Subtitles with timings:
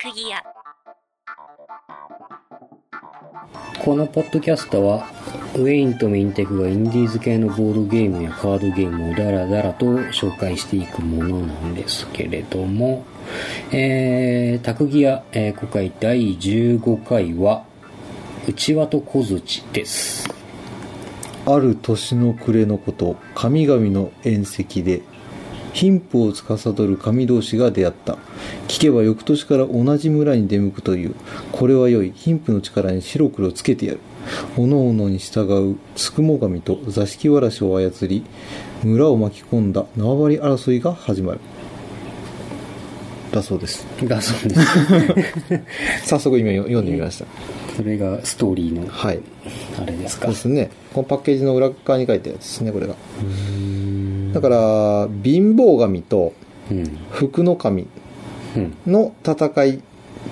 [0.00, 0.44] クギア
[3.82, 5.08] このポッドキャストは
[5.56, 13.04] ウェインとミンテクがインディーズ系のボードゲームやカードゲームをダラダラと紹介していくものなんですけれども、
[13.72, 17.64] えー、タクギア、えー今回第15回は
[18.46, 20.28] 内輪と小槌です。
[21.44, 25.02] ある年の暮れのこと神々の宴席で
[25.72, 28.18] 貧富を司る神同士が出会った。
[28.68, 31.14] 聞けば翌年から同じ村に出向くという。
[31.52, 32.12] これは良い。
[32.14, 34.00] 貧富の力に白黒つけてやる。
[34.56, 35.76] 各々に従う。
[35.94, 38.24] つくも神と座敷わらしを操り
[38.82, 41.40] 村を巻き込んだ縄張り争いが始まる。
[43.32, 43.86] だそうです。
[44.04, 44.60] だそうです。
[46.08, 47.26] 早速今読んでみました。
[47.76, 49.20] それがストーリーの、はい。
[49.80, 50.26] あれですか。
[50.26, 50.40] そうで。
[50.40, 50.70] すね。
[50.92, 52.94] このパッケージの裏側に書いたやつですねこれが
[54.32, 56.32] だから貧乏神と
[56.70, 56.84] うん。
[57.10, 57.86] 福の神
[58.56, 58.76] うん。
[58.86, 59.80] の戦いっ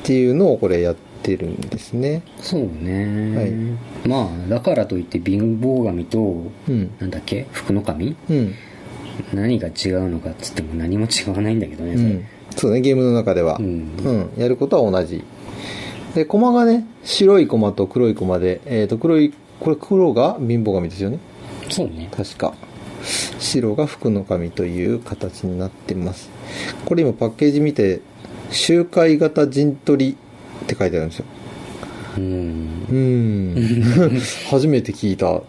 [0.03, 2.23] ていうのをこれやってるんですね。
[2.39, 3.77] そうね。
[4.07, 6.91] まあ、だからといって貧乏神と、うん。
[6.99, 7.47] なんだっけ？
[7.53, 8.17] 福の神？
[8.31, 8.55] うん、
[9.33, 14.31] 何が違うのかっつっても何も違わないんだけどね、それうん、そうねゲームの中では、ううんん。
[14.37, 15.25] やることは同じ。
[16.15, 21.19] で駒がね白い駒と黒い駒で、えー、と黒いこれ黒が貧乏神ですよね。
[21.71, 22.09] そうね。
[22.15, 22.55] 確か
[23.39, 26.31] 白が福の神という形になってます。
[26.85, 28.01] これ今パッケージ見て
[28.51, 30.17] 周回型陣取り
[30.65, 31.25] って書いてあるんですよ。
[32.19, 32.87] うん。
[32.89, 34.21] うーん。
[34.51, 35.43] 初めて聞いた。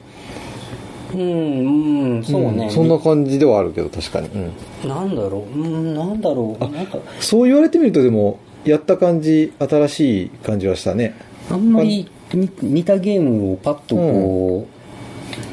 [1.14, 2.68] うん、うん、そうね。
[2.68, 2.72] ん。
[2.72, 4.90] そんな感じではあるけど確かに、うん。
[4.90, 6.64] なんだろう、うん、なんだろう。
[6.64, 11.16] なんか、そう言われてみるとでもやった感じ新しい感じはしたね。
[11.50, 14.77] あんまりに似たゲームをパッとこう、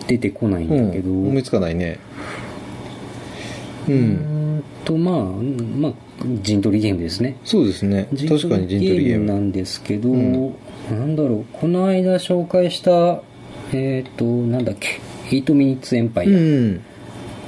[0.06, 1.98] 出てこないんうんだけど、思いつかないね。
[3.88, 4.02] ううんー
[4.58, 5.92] んと、まあ、うんまあ、
[6.42, 7.36] 陣取りゲームですね。
[7.44, 8.08] そうですね。
[8.28, 9.26] 確かに陣取りゲーム。
[9.26, 10.54] なんですけど、うん。
[10.90, 13.22] なんだろう、この間紹介した、
[13.72, 15.00] えっ、と、なんだっけ、
[15.30, 16.30] 8ミニッツエンパイア。
[16.30, 16.80] うん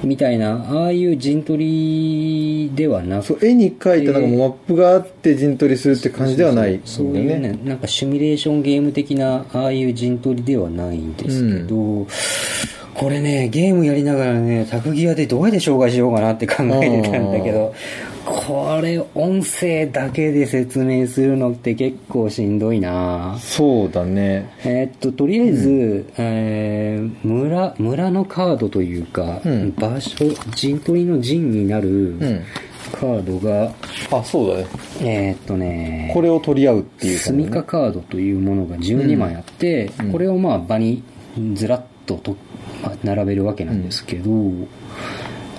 [0.03, 7.21] みたいな、ああいう陣取りではなくそう絵に描いたなんかマップがあって陣取りするって感じではないんだそうよね。
[7.21, 12.07] いうね、なんかシミュレーションゲーム的な、ああいう陣取りではないんですけど、
[12.95, 17.75] これね、ゲームやりながらね、タクギアでどうやって紹介しようかなって考えてたんだけど、
[18.27, 23.39] これ音声だけで説明するのって結構しんどいな。
[23.39, 24.51] そうだね。
[24.65, 29.75] えーっと、とりあえず、えー村、村のカードというか、うん。
[29.77, 30.25] 場所、
[30.57, 32.43] 陣取りの陣になるうん。
[32.93, 33.73] カードが、
[34.11, 34.67] あそうだね。
[35.03, 40.13] えーっとね、これを取り合うっていうスミカカードというものが12枚あって、うん。
[40.13, 41.05] これをまあ場に
[41.55, 42.37] ずらっとと、
[42.83, 44.31] まあ並べるわけなんですけど、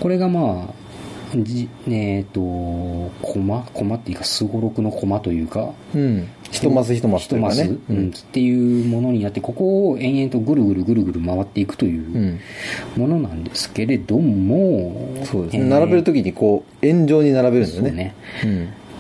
[0.02, 0.87] これがまあ
[1.36, 6.28] じえっ、とコマコマっていうかすごろくのコマというかうん。
[6.52, 7.78] 一マス一マスというかね。
[7.90, 8.10] うん。
[8.10, 12.40] っていうものになってここを延々とぐるぐるぐるぐる回っていくといううん。
[12.96, 17.92] ものなんですけれども、そうですね、えー並べるときにこう円状に並べるんだよね。
[17.92, 18.16] ね。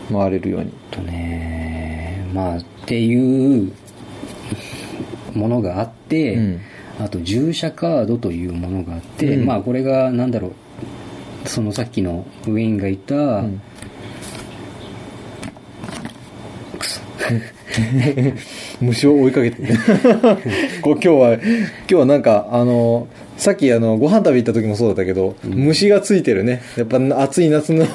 [0.09, 0.71] うん、回れるように。
[0.91, 3.71] とねまあっていう
[5.33, 6.61] ものがあって、うん。
[6.99, 9.45] あと従者カードというものがあって、うん。
[9.45, 10.51] まあこれがなんだろう
[11.47, 13.61] そのさっきのウェインが言った、ん。
[16.77, 17.01] くそ。
[18.81, 19.63] 虫を追いかけて。
[20.81, 21.43] こう今日は今
[21.87, 26.61] 日はなんかあのさっきあのご飯食べ行った時もそうだったけど、虫がついてるね。
[26.75, 27.85] やっぱ暑い夏の。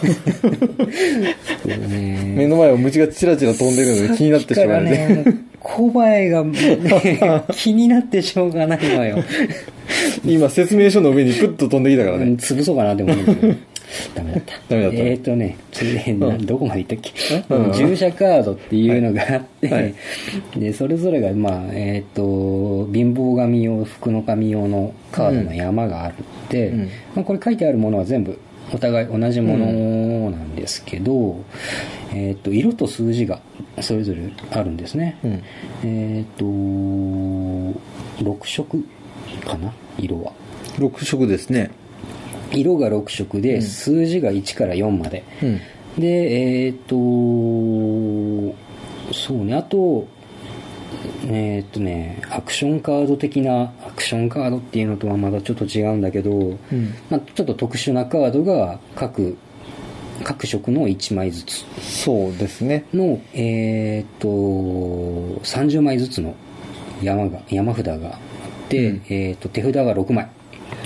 [2.34, 5.24] 目の前を虫がチラチラ飛んでるので気になってしまうね。
[5.24, 9.22] ね小林が、ね、 気になってしょうがないのよ、
[10.24, 13.54] 今説明書の上にプッと飛んできたからうんね、潰そうかなって思うんだけど
[14.14, 14.52] ダメだった。
[14.68, 14.98] ダメだった。
[14.98, 17.72] えっ、とねそれで、なうんどこまで行ったっけ、うん。
[17.72, 19.82] 従者カードっていうのがあって、はい。
[19.82, 19.94] はい。
[20.56, 26.12] でそれぞれがまあえっ、と貧乏神用福の神用のカードの山があっ
[26.48, 26.88] て、うん。
[27.14, 28.38] まあ、これ書いてあるものは全部
[28.72, 31.44] お互い同じものなんですけど、
[32.12, 33.40] えっ、と色と数字が
[33.80, 35.42] それぞれあるんですね、うん。
[35.84, 38.84] えっ、と6色
[39.46, 39.72] かな？
[39.98, 40.32] 色は。
[40.78, 41.70] 6色ですね
[42.52, 43.62] 色が6色で、ん。
[43.62, 45.24] 数字が1から4まで。
[45.42, 45.60] うん。
[45.98, 46.94] でえっ、と
[49.12, 50.06] そうねあと
[51.26, 56.44] えっ、とねアクションカード的なアクションカードっていうのとはまたちょっと違うんだけど、う
[56.74, 56.94] ん。
[57.10, 59.36] まあ、ちょっと特殊なカードが各
[60.24, 61.64] 各色の1枚ずつ。
[61.82, 62.86] そうですね。
[62.94, 66.34] のえっ、と30枚ずつの
[67.02, 68.18] 山が山札があっ
[68.68, 69.02] て、うん。
[69.10, 70.28] えっ、と手札が6枚。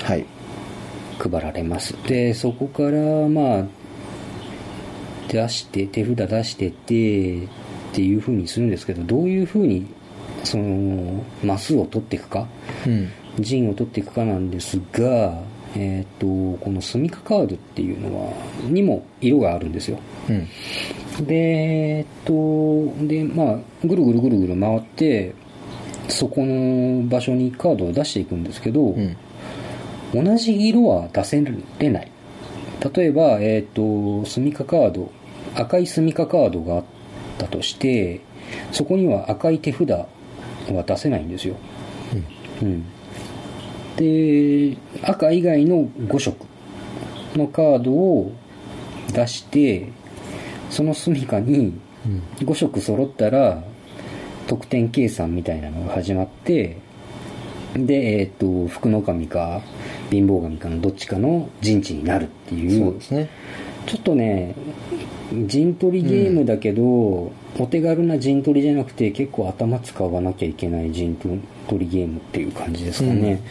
[0.03, 0.27] はい
[1.19, 1.95] 配られます。
[2.07, 3.65] でそこからまあ
[5.29, 7.49] 出して手札出してってっ
[7.93, 9.87] ていう風にするんですけどどういう風に
[10.45, 12.47] そのマスを取っていくか
[12.87, 13.11] うん。
[13.39, 15.39] 陣を取っていくかなんですが、
[15.75, 18.33] えっとこのスミカカードっていうのは
[18.63, 19.99] にも色があるんですよ。
[20.29, 21.27] うん。
[21.27, 22.33] でえっと
[23.07, 25.35] でまあぐるぐるぐるぐる回って
[26.09, 29.17] そこの場所にカードを出していくんですけど、うん
[30.15, 31.45] 同じ色は出せ
[31.79, 32.11] れない。
[32.95, 35.11] 例えば、えっとスミカカード
[35.55, 36.85] 赤いスミカカードがあっ
[37.39, 38.21] たとして
[38.73, 40.07] そこには赤い手札は
[40.87, 41.57] 出せないんですよ、
[42.63, 42.85] うん、
[43.97, 46.47] で赤以外の5色
[47.35, 48.33] のカードを
[49.13, 49.91] 出して
[50.71, 52.23] そのスミカにうん。
[52.39, 53.63] 5色揃ったら
[54.47, 56.79] 得点計算みたいなのが始まって
[57.75, 59.61] でえっ、と福の神か
[60.11, 62.85] 貧乏神かのどっちかの陣地になるっていう。
[62.85, 63.29] そうですね。
[63.87, 64.55] ちょっとね
[65.47, 66.83] 陣取りゲームだけど、
[67.59, 71.41] お手軽な陣取りじゃなくて結構頭使わなきゃいけない陣取
[71.79, 73.43] りゲームっていう感じですかね、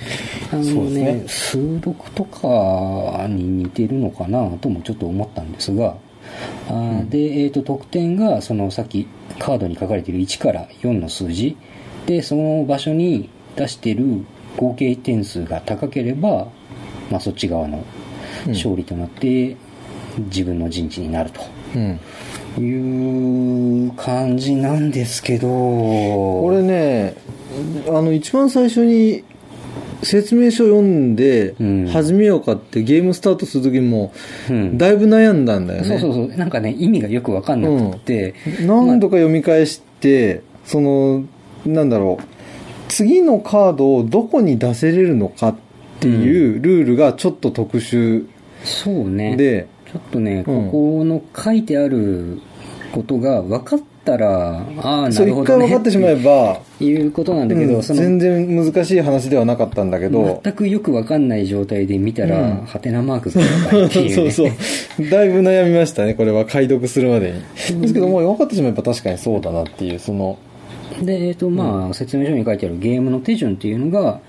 [0.52, 1.14] あのそうですね。
[1.14, 5.98] ね数読とかに似てるのかなともちょっと思ったんですが。
[6.68, 9.08] あーで、えー、と得点がそのさっき
[9.38, 11.56] カードに書かれている1から4の数字。
[12.06, 14.26] でその場所に出している
[14.58, 16.48] 合計点数が高ければ、
[17.10, 17.84] まあ、そっち側の
[18.48, 18.54] うん。
[18.54, 19.56] 勝利となって
[20.18, 21.32] 自分の陣地になる
[21.76, 22.00] うん。
[22.56, 25.48] という感じなんですけど。
[25.48, 27.16] これね
[27.88, 29.24] あの一番最初に
[30.04, 31.88] 説明書読んでうん。
[31.88, 34.14] 始めようかってゲームスタートする時も
[34.50, 34.78] うん。
[34.78, 36.38] だいぶ悩んだんだよね、そうそうそう。
[36.38, 38.36] なんかね意味がよく分かんなくて、
[38.66, 41.24] 何度か読み返してその
[41.66, 42.35] なんだろう
[42.88, 45.56] 次のカードをどこに出せれるのかっ
[46.00, 48.28] ていうルールがちょっと特殊
[48.64, 49.36] そうね。
[49.38, 50.66] で、ちょっとね、うん。
[50.66, 52.42] ここの書いてある
[52.92, 55.60] ことが分かったらああなそう一るほどね。
[55.60, 62.66] 回分かってしまえば、いうことなんだけど、うんその全然難しい話ではなかったんだけど、全くよく分かんない状態で見たら、うん。
[62.66, 64.56] ハテナマークが高いっていう、ね、 そうそ
[65.04, 65.10] う。
[65.10, 66.46] だいぶ悩みましたね、これは。
[66.46, 67.34] 解読するまで
[67.72, 67.82] に。
[67.82, 70.38] ですけども、分かってしまえば確かにそうだなっていう、その、
[71.02, 74.20] で、えっと、まあ、説明書に書いてあるゲームの手順っていうのが、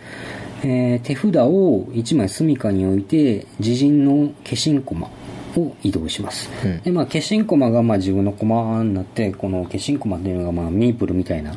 [0.63, 5.09] えー手札を1枚隅かに置いて、自陣の消印駒
[5.57, 6.51] を移動します。
[6.65, 6.83] うん。
[6.83, 11.55] で、まあ、消印駒がまあ自分の駒になって、この消印駒っていうのがまあ、ミープルみたいな、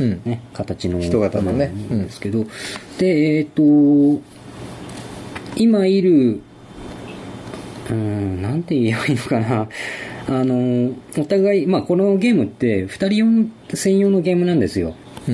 [0.00, 0.20] うん。
[0.24, 1.72] ね、形の人型のね。
[1.88, 2.44] 駒なんですけど、
[2.98, 3.62] で、えっ、と、
[5.56, 6.40] 今いる、
[7.90, 9.68] うーん、なんて言えばいいのかな。
[10.28, 14.94] あの、お互い、まあ、このゲームって、二人用専用のゲームなんですよ。
[15.28, 15.32] う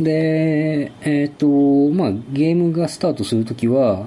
[0.00, 0.04] ん。
[0.04, 1.46] で、えっ、と、
[1.90, 4.06] まあ、ゲームがスタートするときは、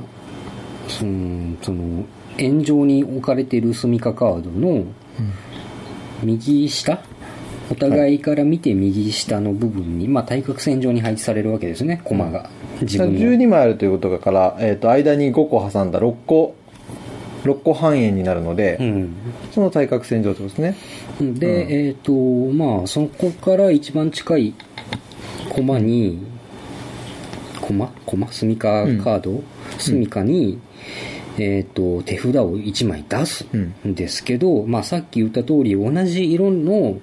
[0.88, 2.06] その、その、
[2.38, 4.86] 円状に置かれているスミカカードの
[6.24, 7.02] 右下？
[7.70, 12.50] お互いから見て右下の部分に、まあ、対角線上に配置されるわけですね、コマが。
[12.82, 13.20] 自分の。
[13.20, 16.56] 12枚あるということだから、えっ、と、間に5個挟んだ6個、
[17.44, 19.16] 6個半円になるので、うん。
[19.52, 20.76] その対角線上ってことですね。
[21.40, 21.72] で、うん。
[21.72, 24.54] えっ、と、まあ、そこから一番近い
[25.50, 26.26] コマに、
[27.62, 27.92] コマ？
[28.06, 28.32] コマ？
[28.32, 29.44] スミカカード、
[29.78, 30.60] スミカに、
[31.38, 37.00] えっ、と、手札を1枚出すんですけど、まあ、さっき言った通り、同じ色の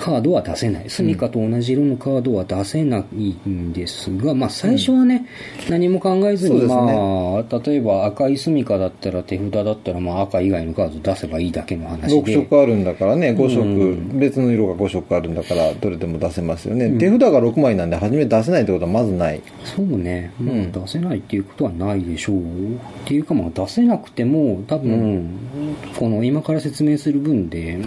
[0.00, 0.88] カードは出せない。
[0.88, 5.26] スミカと同じ色のカードは出せないんですが、まあ、最初はね、
[5.68, 12.32] 何も考えずに、ねまあ、例えば赤いスミカだったら手札だったら、まあ、赤以外のカード出せばいいだけの話で。
[12.32, 16.90] 6色あるんだからね、5色、うん別の色が5色あるんだから、どれでも出せますよね。
[16.98, 19.42] 手札が6枚なんで、初め出せないってことはまずない。
[19.64, 22.36] そうね、まあうん出せないっていうことはないでしょう。
[22.36, 22.40] っ
[23.04, 25.28] ていうか、まあ、出せなくても、多分、
[25.98, 27.78] この今から説明する分で、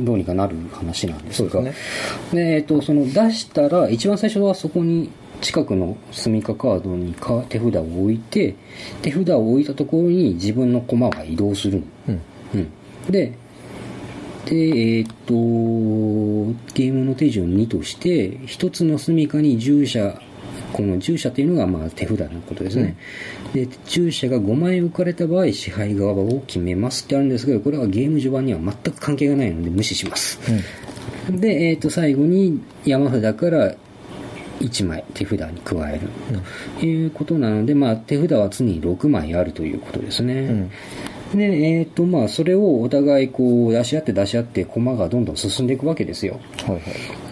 [0.00, 1.74] どうにかなる話なんですが、ね。
[2.32, 8.54] でえっと、その出したら、一番最初はそこに、近くのスミカカードにか手札を置いて、
[9.02, 11.84] 手札を置いたところに自分の駒が移動するの。
[12.08, 12.20] うん。
[12.54, 12.70] うん、
[13.10, 13.32] で、
[14.46, 15.34] で、えーっと、
[16.74, 20.20] ゲームの手順2として、一つの隅かに従者、
[20.72, 22.96] この従者というのがまあ手札のことですね。
[23.52, 30.40] で、従者が5枚置かれた場合、支配側を決めますってあるんですけど、これはゲーム序盤には全く関係がないので無視します。
[31.30, 33.74] で、えーっと、最後に山札から
[34.60, 36.08] 1枚手札に加える
[36.78, 40.34] ということなので、まあ手札は常に6枚あるということですね。
[40.34, 40.70] うん。
[41.38, 41.44] で、
[41.78, 46.40] えっ、と、まあ、それをお互いこう出し合って出し合って、駒がどんどん進んでいくわけですよ。
[46.66, 46.80] はいは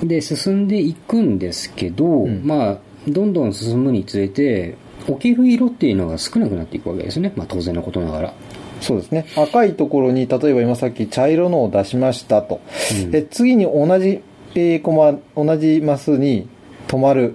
[0.02, 0.08] い。
[0.08, 2.78] で、進んでいくんですけど、んまあ、
[3.08, 4.76] どんどん進むにつれて、
[5.08, 7.32] 置ける色っていうのが少なくなっていくわけですね。
[7.36, 8.34] まあ、当然のことながら。
[8.80, 9.26] そうですね。
[9.36, 12.60] 赤いところに例えば今さっき茶色のを出しましたと、
[12.92, 13.10] うん。
[13.10, 14.22] で次に同じ、
[14.54, 16.48] えーコマ同じマスに
[16.88, 17.34] 止まる。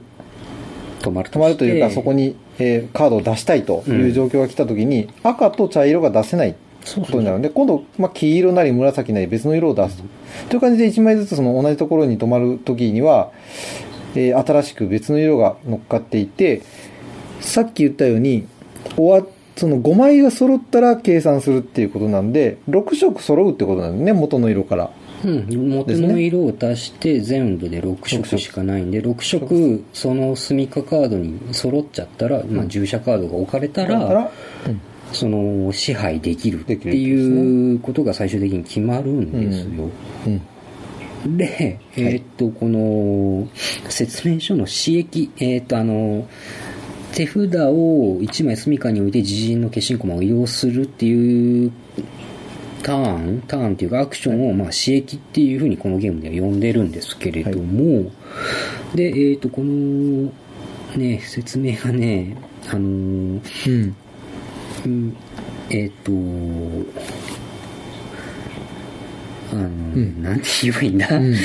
[1.02, 6.56] 止まる止まるというかそこに、えーカードを出したいという状況が来た時に、赤と茶色が出せない
[6.96, 10.04] ことになるので今度、まあ、黄色なり紫なり別の色を出すと。
[10.50, 13.32] という感じで1枚ずつその同じところに止まる時には、
[14.16, 16.62] えー新しく別の色が乗っかっていて
[17.42, 18.48] さっき言ったように
[18.96, 24.92] 終わその5枚が揃ったら計算するっていうことなんで6色揃うってことなんですね元の色から。
[25.24, 34.30] うん、元の色を足して全部で6色しかないんで6色そのスミカカードに揃っちゃったら、まあ、従者カードが置かれたら、
[35.14, 39.90] その支配できるっていうことが最終的に決まるんですよ、
[40.28, 40.42] うん
[41.26, 43.48] で、えーっとこの
[43.90, 46.28] 説明書の刺激えーっとあの
[47.14, 47.38] 手札
[47.70, 51.72] を1枚隅かに置いて自陣の決心駒を移動するっていう
[52.84, 58.12] ターンターンっていうかアクションを、まあ、刺激っていうふうにこのゲームでは呼んでるんですけれども、
[58.94, 60.32] で、えーっとこの
[60.96, 62.38] ね説明がね
[62.70, 63.96] あのーうん。
[64.86, 65.18] うん
[65.70, 66.12] えっ、と
[69.52, 70.24] あの、ん。
[70.24, 71.36] なんて言えばいいんだ、うん。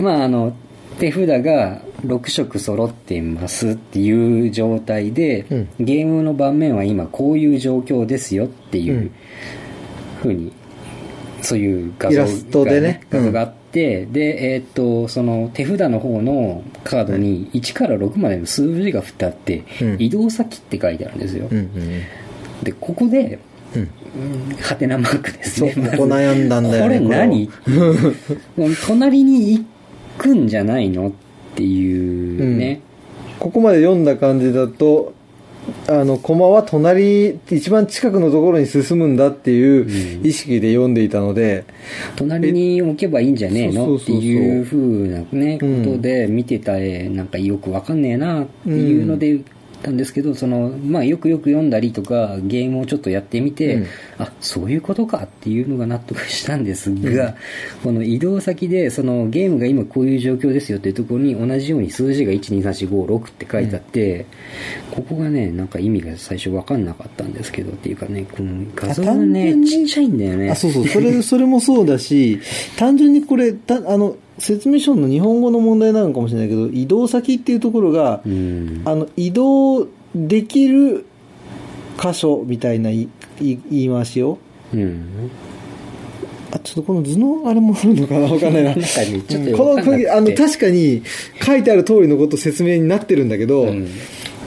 [0.00, 0.54] まああの
[0.98, 5.68] 手札が6色揃っていますっていう状態で、うん。
[5.80, 9.10] ゲームの盤面は今こういう状況ですよっていううん。
[10.22, 10.52] ふうに
[11.42, 13.06] そういう画像が、イラストでね。
[13.10, 19.96] 画像があって、でえっ、とその手札の方のカードに1から6までの数字が振ってあって、うん。
[19.98, 21.48] 移動先って書いてあるんですよ、
[22.62, 23.38] でここで
[23.74, 23.82] うん。
[23.82, 27.46] うんハテナマークですそうねここ悩んだんだよねこれ何？
[27.46, 27.52] こ
[28.86, 29.64] 隣に行
[30.16, 31.12] くんじゃないのっ
[31.54, 32.80] ていうね、
[33.38, 35.12] ここまで読んだ感じだと
[35.86, 40.26] あの駒は隣一番近くのところに進むんだっていううん。
[40.26, 41.64] 意識で読んでいたので、
[42.16, 44.16] 隣に置けばいいんじゃねえのってそうそうそう。
[44.16, 49.42] そういうふうなねうんことで見てた絵なんかよくわかんねえなっていうので言っ
[49.78, 53.86] たんですけどそのまあよくよく読んだりとかゲームをちょっとやってみて、うん。
[54.18, 57.36] あそういうことかっていうのが納得したんですが、
[57.82, 64.26] この移動先でそのゲームが今こういう状況ですよっていうところに同じように数字が12345って書いてあって、
[64.90, 70.50] ここがねなんか意味が最初わかんなかったんですけどっていうかねこの画像がねちっちゃいんだよね。
[70.50, 70.88] あそうそう。
[70.88, 72.40] それそれもそうだし
[72.76, 78.82] 単純にこれたあの説明書の日本語の問題なのかもしれないけど移動先っていうところが、うん。
[78.84, 81.04] あの移動できる
[82.00, 83.08] 箇所みたいな言
[83.40, 84.38] い回しを。
[84.72, 85.30] うん。
[86.50, 88.20] あちょっとこの図のあれもあるのかな？
[88.20, 88.74] わかんないな。
[88.74, 88.80] こ
[89.76, 91.02] のあの確かに
[91.42, 93.88] 書いてある通りのこと説明になってるんだけど、うん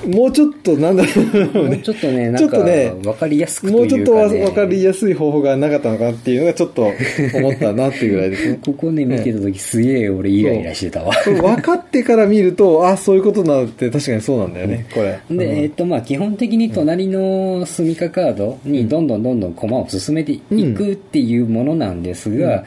[0.07, 1.77] もうちょっとなんだろうね。
[1.77, 8.59] ちょっとね、なんか、ちょっとねわかりやすくというか、ね、もうちょっとわわかりやすい方法がなかったのかなっていうのがちょっと思ったなっていうぐらいですね。
[8.65, 11.13] ここね、見てた時すげえ俺イライラしてたわ。
[11.25, 14.85] 分かってから見るとあそういうことなのって確かにそうなんだよね。
[14.93, 15.19] これ。
[15.29, 20.39] で、えっと、まあ、基本的に隣のスミカカードにどんどんどんどん駒を進めてい
[20.75, 22.63] くっていうものなんですが、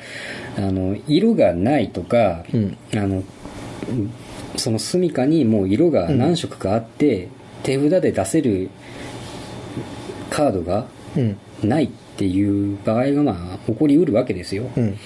[0.57, 2.76] あの、色がないとか、うん。
[2.95, 3.23] あの、
[4.57, 7.29] そのスミカにもう色が何色かあって、
[7.63, 8.71] 手札で出せる
[10.31, 11.39] カードがうん。
[11.63, 14.71] ないっていう場合がまあ起こりうるわけですよ。
[14.77, 14.99] うん。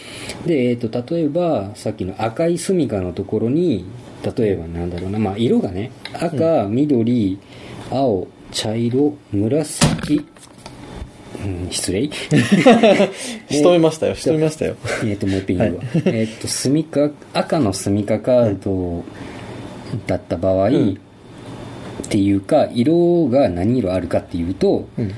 [0.47, 3.87] で、えー、と例えばさっきの赤いスミカのところに
[4.37, 7.39] 例えばなんだろうな、まあ、色がね赤、緑
[7.91, 10.27] 青茶色紫
[11.45, 12.11] うん失礼。
[12.11, 14.77] 仕留めましたよ仕留めましたよ。
[15.05, 19.05] えっともう一遍言うわ、えっ、とスミカ赤のスミカカード
[20.07, 20.91] だった場合、ん。
[20.93, 25.13] っていうか色が何色あるかっていうと、うん。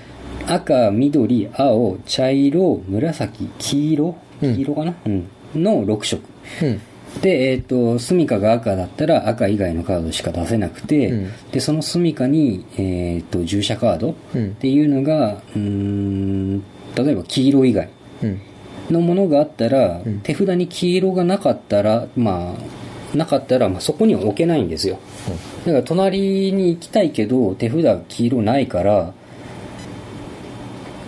[0.46, 4.56] 赤緑青茶色紫黄色うん。
[4.56, 5.28] 黄色かな、うん。
[5.54, 6.22] の6色。
[6.62, 6.80] うん。
[7.22, 11.30] で、えっ、と、スミカが赤だったら赤以外のカードしか出せなくて、うん。
[11.50, 14.54] で、そのスミカに、えっ、と、従者カードっうん。
[14.54, 16.60] ていうのが、うーん、
[16.94, 17.88] 例えば黄色以外
[18.22, 18.40] うん。
[18.90, 20.20] のものがあったら、うん。
[20.20, 22.79] 手札に黄色がなかったら、まあ、
[23.14, 24.98] なかったら、まあ、そこには置けないんですよ。
[25.66, 29.12] だから、隣に行きたいけど、手札黄色ないから、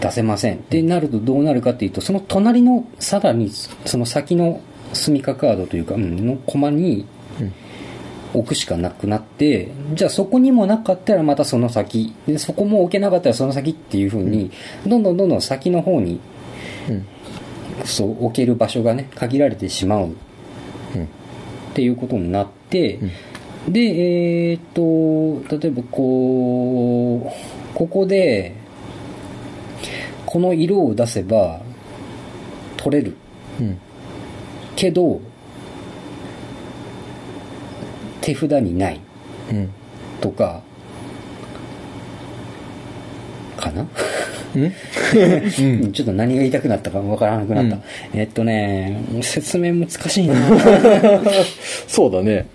[0.01, 0.57] 出せません。
[0.57, 3.51] ってなるとどうなるかっていうと、その隣の、さらに、
[3.85, 4.61] その先の
[4.93, 7.07] スミカカードというか、うん、のコマに
[7.41, 7.53] うん。
[8.35, 14.51] 置くしかなくなって、じゃあそこにもなかったらまたその先、でそこも置けなかったらその先っていう風に、
[14.87, 16.19] どんどんどんどん先の方に、
[16.89, 17.07] うん。
[17.85, 20.05] そう置ける場所がね、限られてしまう。
[20.05, 20.17] うん
[21.73, 22.99] っていうことになって、
[23.69, 28.55] で、えーっと、例えばこう、ここで、
[30.27, 31.61] この色を出せば
[32.77, 33.17] 取れる。
[33.61, 33.79] うん。
[34.77, 35.21] けど
[38.21, 39.01] 手札にない。
[39.51, 39.71] うん。
[40.21, 40.63] とか
[43.57, 43.87] かな、
[44.55, 45.93] うん？
[45.93, 47.83] ちょっと何が言いたくなったかわからなくなった、うん。
[48.15, 50.35] えっとね説明難しいな。
[51.87, 52.47] そうだね。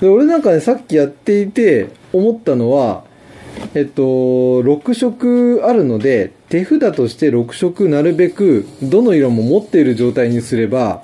[0.00, 3.04] で俺なんかねさっきやっていて思ったのは
[3.74, 11.02] えっと6色あるので手札として6色なるべくどの色も持っている状態にすれば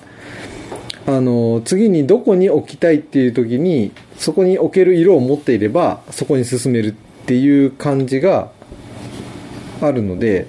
[1.07, 6.93] あの次にどこに置きたいっていう時にそこに置ける色を持っていればそこに進めるっ
[7.27, 8.51] ていう感じが
[9.81, 10.47] あるので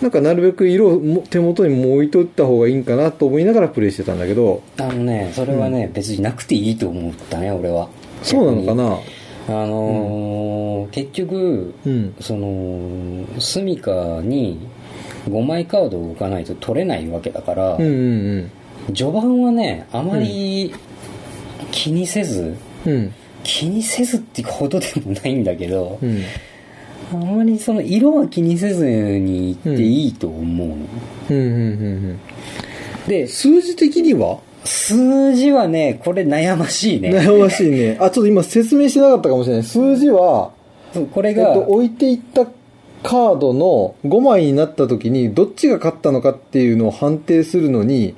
[0.00, 7.88] なんかなるべく色をも手元にも置いといた方がいいんかなと思いながらプレイしてたんだけどあのねそれはね、別になくていいと思ったね俺は。
[8.22, 8.98] そうなのかな？
[9.62, 12.14] あのー結局うん。
[12.20, 14.58] そのスミカに
[15.28, 17.86] 5枚カードを置かないと取れないわけだから、うんう
[18.42, 18.50] ん
[18.94, 20.72] 序盤はねあまり
[21.72, 22.56] 気にせず、
[22.86, 23.14] うんうん。
[23.42, 26.22] 気にせずってほどでもないんだけど、うん
[27.12, 30.74] あまりその色は気にせずにいっていいと思うの、
[31.30, 31.60] うんうんうん
[32.10, 32.20] うん。
[33.06, 34.40] で数字的には？
[34.64, 37.10] 数字はねこれ悩ましいね。
[37.10, 37.96] 悩ましいね。
[38.00, 39.62] あちょっと今説明してなかったかもしれない。
[39.62, 40.52] 数字は、
[41.12, 42.46] これが、えっと、置いていった
[43.02, 48.16] カードの5枚になった時にどっちが勝ったのかっていうのを判定するのに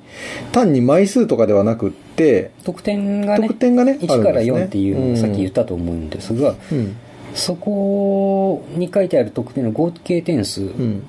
[0.52, 4.62] 単に枚数とかではなくって得点がね得点がね1からあるんですね。
[4.62, 6.96] 4っていうのをさっき言ったと思うんですが、うん
[7.34, 11.06] そこに書いてある得点の合計点数うん。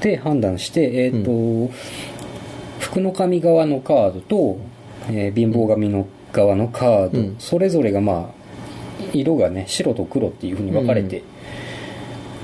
[0.00, 1.70] で判断して、えっ、と、
[2.78, 4.58] 福の神側のカードと、
[5.08, 7.36] えー貧乏神の側のカード、うん。
[7.38, 8.40] それぞれがまあ
[9.12, 11.22] 色がね白と黒っていうふうに分かれて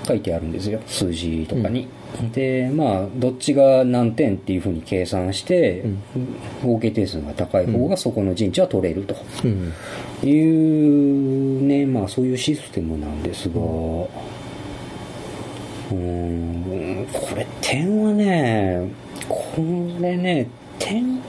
[0.06, 0.80] 書いてあるんですよ。
[0.86, 1.88] 数字とかに、
[2.32, 5.84] でまあどっちが何点っていうふうに計算して、
[6.62, 9.72] 合計点数が高い方がそこの陣地は取れると、うん。
[10.22, 13.60] いうねまあそういうシステムなんですが。
[15.88, 18.90] うーんこれ点はね
[19.28, 19.54] こ
[20.00, 21.20] れね点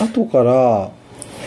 [0.00, 0.90] 後から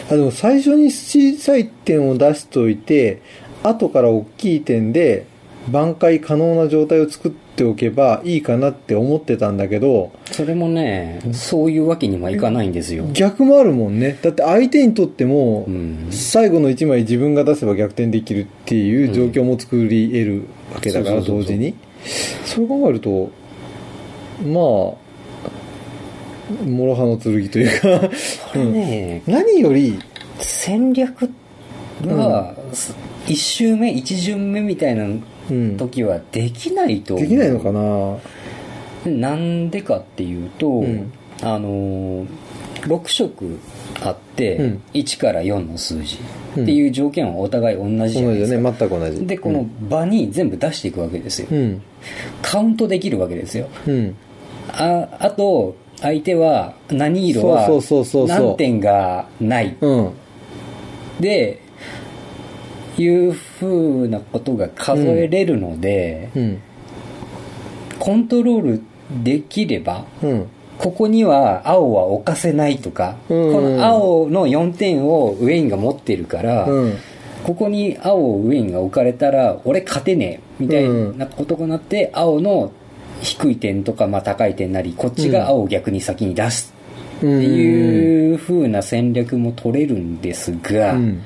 [0.10, 3.22] あでも最初に小さい点を出しといて
[3.62, 5.26] 後から大きい点で
[5.70, 14.18] 挽回可能な状態を作っておけばいいかなって思ってたんだけどそれもねそういうわけにはいかないんですよ、逆もあるもんね。
[14.22, 21.76] だって相手にとっても、うん、最後の1枚自分が出せば逆転できるっていう状況も作り得るわけだからそう同時に。
[22.46, 23.32] そう考えると
[24.44, 25.04] まあ
[26.66, 28.10] 諸刃の剣というか、
[28.52, 30.00] これね、何より
[30.40, 31.30] 戦略
[32.06, 32.56] が
[33.28, 35.24] 1周目1巡目みたいなうん
[35.78, 37.28] 時はできないと思う。
[37.28, 38.18] できないのかな？
[39.12, 41.12] なんでかっていうと、うん。
[41.42, 42.28] あのー
[42.84, 43.60] 6色
[44.02, 44.82] あって、うん。
[44.94, 46.18] 1から4の数字。
[46.52, 48.76] っていう条件はお互い同じじゃないですか、ね。
[48.78, 49.26] 全く同じ。
[49.26, 51.82] でこの場に全部出していくわけですよ、うん。
[52.42, 53.68] カウントできるわけですよ。
[53.88, 54.16] うん。
[54.70, 58.48] ああと相手は何色はそうそうそうそうそう。
[58.50, 59.78] 何点がない。
[59.80, 60.12] うん。
[61.22, 61.62] で
[62.98, 63.66] いうふ
[64.04, 66.62] うなことが数えれるので、うん。
[68.00, 68.82] コントロール
[69.24, 70.48] できればうん。
[70.78, 73.54] ここには青は置かせないとか、うん。
[73.54, 76.98] この青の4点をウェインが持ってるから、うん。
[77.44, 82.72] ここに青ウェインが置かれたら俺勝てねえみたいなことになって、青の
[83.22, 86.74] 低い点とか、まあ、高い点なりこっちが青を逆に先に出す
[87.18, 91.24] っていう風な戦略も取れるんですが、うん。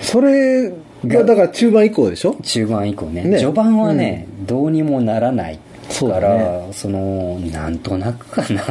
[0.00, 0.72] それ
[1.06, 1.24] が。
[1.24, 2.36] だから中盤以降でしょ？
[2.42, 3.22] 中盤以降ね。
[3.24, 3.38] ね。
[3.38, 5.58] 序盤はね、どうにもならない
[5.98, 6.68] からね。
[6.72, 8.62] そのなんとなくかな。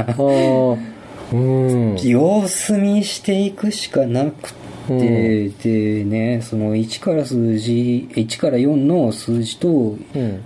[1.31, 1.95] うん。
[2.01, 4.53] 様子見していくしかなく
[4.87, 9.97] て、でねその1から数字1から4の数字とうん。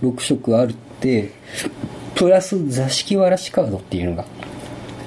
[0.02, 1.32] 6色あるって
[2.15, 4.26] プラス座敷わらしカードっていうのが、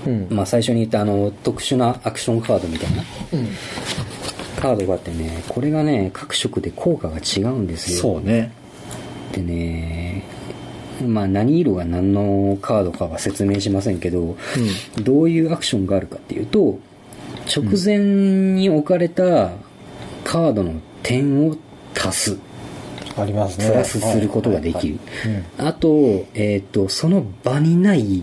[0.06, 0.26] うん。
[0.30, 3.02] まあ、最初に言ったあの特殊なアクションカードみたいな。
[3.32, 3.48] うん
[4.56, 7.98] カードがあってねこれがね各色で効果が違うんですよ。
[7.98, 8.52] そうね。
[9.32, 10.24] でね
[11.06, 14.36] まあ何色が何のカードかは説明しませんけど、
[15.02, 16.78] どういうアクションがあるかっていうと
[17.54, 17.98] 直前
[18.54, 19.52] に置かれた
[20.24, 21.56] カードの点を
[21.94, 22.38] 足す。
[23.16, 23.68] ありますね。
[23.68, 24.98] プラスすることができる、
[25.58, 25.66] うん。
[25.66, 28.22] あと,、えー、とその場にない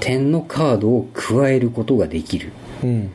[0.00, 2.52] 点のカードを加えることができる。
[2.82, 3.10] うん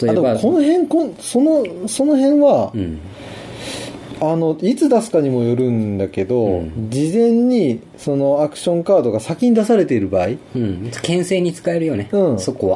[0.00, 0.36] 例えば。
[0.36, 2.98] この辺こんそのその辺は、うん。
[4.20, 6.90] あのいつ出すかにもよるんだけど、うん。
[6.90, 10.90] 事前にそのアクションカードが先に出されている場合うん。
[11.02, 12.38] 牽制に使えるよね、うん。
[12.38, 12.68] そこ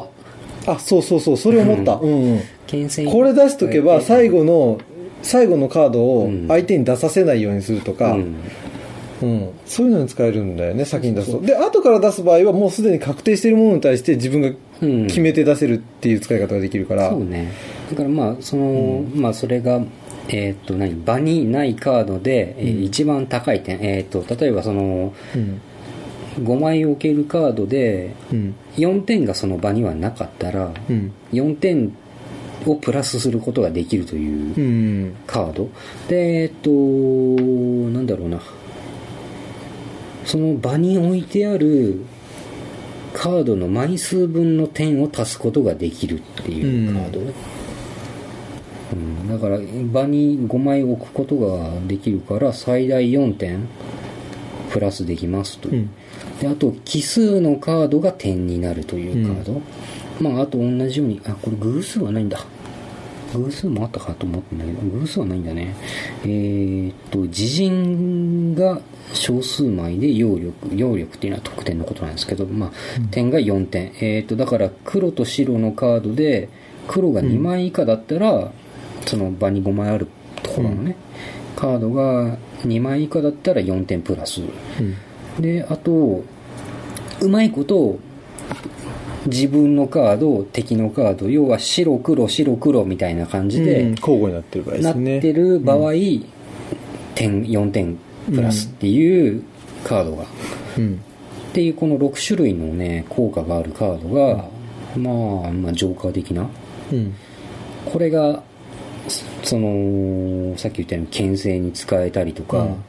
[0.65, 0.73] は。
[0.73, 2.09] あそうそうそうそれ思った、うん。
[2.09, 3.11] うん牽制に。
[3.11, 4.79] これ出しとけば最後の
[5.23, 6.47] 最後のカードをうん。
[6.47, 8.35] 相手に出させないようにするとか、うん
[9.21, 11.41] うん、そういうのに使えるんだよね先に出すと。
[11.41, 14.51] で後から出す場合はもうすでに確定しているものに対して自分が
[14.81, 15.07] うん。
[15.07, 17.51] 決めて出せるっていう使い方ができるから、そうね。
[17.89, 19.81] だからまあその、まあそれが
[20.29, 21.03] えーっと何？
[21.03, 25.61] 場にないカードで、え一番高い点、えーっと例えばそのうん。
[26.37, 28.55] 5枚置けるカードでうん。
[28.75, 31.11] 4点がその場にはなかったらうん。
[31.33, 31.91] 4点
[32.67, 34.61] をプラスすることができるというう
[35.07, 35.15] ん。
[35.25, 35.69] カード。
[36.07, 38.39] でえーっとなんだろうな
[40.27, 42.01] その場に置いてある
[43.13, 49.27] カードの枚数分の点を足すことができるっていうカード、うん。
[49.29, 53.67] だから場に5枚置くことができるから最大4点
[54.69, 55.89] プラスできますという、うん。
[56.39, 59.61] であと奇数のカードが点になるというカード、
[60.19, 62.39] まああと同じようにあこれ偶数はないんだ。
[63.33, 65.73] 偶数もあったかと思ってんだけど偶数はないんだね。
[66.23, 68.79] えーっと自陣が
[69.13, 72.71] 小数枚で揚力揚力っていうのは得点のことなんですけど、まあ、
[73.11, 73.93] 点が4点。
[74.01, 76.49] えーっとだから黒と白のカードで
[76.87, 78.51] 黒が2枚以下だったら、
[79.05, 80.07] その場に5枚ある
[80.43, 80.95] ところのね、
[81.55, 84.41] カードが2枚以下だったら4点プラス。
[84.41, 85.41] うん。
[85.41, 86.23] であと
[87.21, 87.99] うまいこと
[89.27, 95.91] 自分のカード敵のカード要は白黒白黒みたいな感じで、うん交互になってる場合でなってる場合、
[97.15, 97.97] 点4点
[98.31, 99.43] プラスっていう
[99.83, 100.25] カードが、
[100.77, 101.01] うん。
[101.49, 104.49] っていうこの6種類のね効果があるカードが、
[104.95, 106.47] まあ、まあジョーカー的な。
[106.91, 107.15] うん。
[107.85, 108.43] これが
[109.43, 112.83] そのさっき言ったように牽制に使えたりとか、うん。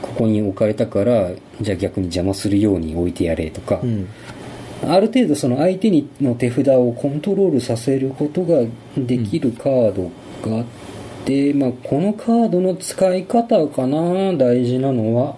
[0.00, 1.30] ここに置かれたから
[1.60, 4.08] じゃあ逆に邪魔するように置いてやれとか、うん。
[4.88, 8.64] ある程度その相手にの手札をコントロールさせることが
[8.96, 10.10] できるカード
[10.48, 10.64] があっ
[11.24, 15.36] て、まあ、このカードの使い方かな大事なのは。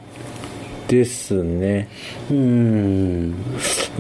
[0.89, 1.89] ですね。
[2.31, 3.31] うーん。
[3.31, 3.35] や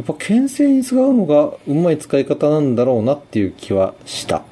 [0.02, 4.42] っぱ牽制に使うのがうまい使い方なんだろうなっていう気はした。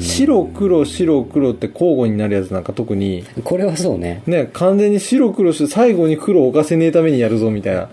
[0.00, 3.24] 白黒白黒って交互になるやつなんか特に。
[3.44, 4.22] これはそうね。
[4.26, 7.90] ね完全に白黒して最後に黒を置かせねえためにやるぞみたいな。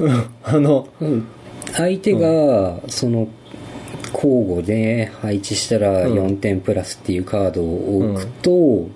[0.00, 1.26] う んあのうん。
[1.72, 3.28] 相手がその
[4.12, 6.14] 交互で配置したらうん。
[6.14, 8.88] 4点プラスっていうカードを置くと、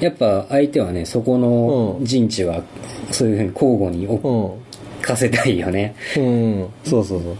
[0.00, 2.04] やっぱ相手はねそこのうん。
[2.04, 2.62] 陣地は
[3.10, 4.58] そういうふうに交互に置
[5.00, 7.30] かせたいよね、うん、うん、そうそうそ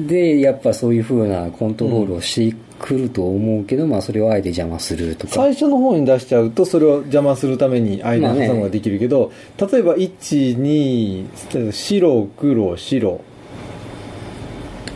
[0.00, 0.06] う。
[0.06, 5.34] でやっぱそういうふうなコントロールをしてくると思うけど、まあそれをあえて邪魔するとか。
[5.34, 13.20] 最初の方に出しちゃうとそれを邪魔するために間に挟むができるけど、例えば12白黒白。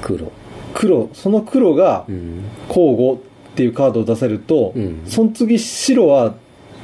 [0.01, 0.33] 黒
[0.75, 2.45] 黒その黒がうん。
[2.69, 3.19] 交互っ
[3.55, 5.03] ていうカードを出せると、うん。
[5.07, 6.35] その次白は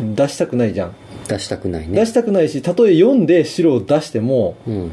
[0.01, 0.95] 出したくないじゃん、
[1.29, 1.95] 出したくないね。
[1.99, 4.91] 出したくないしたとえ4で白を出してもうん。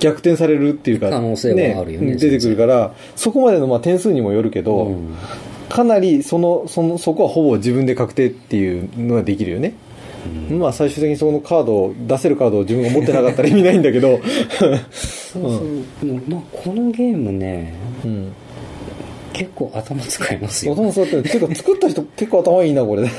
[0.00, 5.14] 逆転されるっていうか可能性はあるよね出てくるからそこまでのまあ点数にもよるけど、うん。
[5.68, 9.74] かなりそのそのそこはほぼ自分で確定っていうのができるよね、
[10.50, 14.20] まあ最終的にそのカードを出せるカードを自分が持ってなかったら意味ないんだけど。
[14.52, 15.48] そうそ
[16.06, 18.32] う、まあこのゲームねうん
[19.34, 20.74] 結構頭使いますよ。
[20.74, 21.22] 頭座ってる。
[21.24, 23.02] てか作った人結構頭いいなこれ。
[23.02, 23.10] こ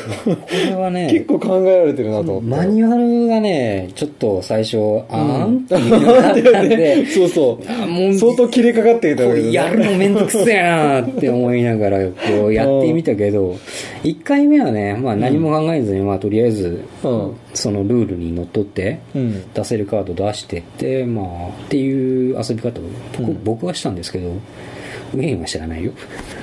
[0.51, 2.49] れはね結構考えられてるなと思って。
[2.49, 4.77] マニュアルがねちょっと最初
[5.09, 6.41] あーんっていうのなんて。
[6.41, 7.71] があったんねでそうそう。
[7.71, 9.43] あもう相当切れかかってきたこけどね。
[9.43, 13.57] れやるのめんどくせえなーって思いながらこうやってみたけど
[14.03, 17.35] 1回目はね、まあ、何も考えずに、まあ、とりあえずうん。
[17.53, 19.53] そのルールにのっとってうん。
[19.53, 22.83] 出せるカード出してってまあっていう遊び方を
[23.43, 24.33] 僕はしたんですけど
[25.15, 25.91] ウェインは知らないよ、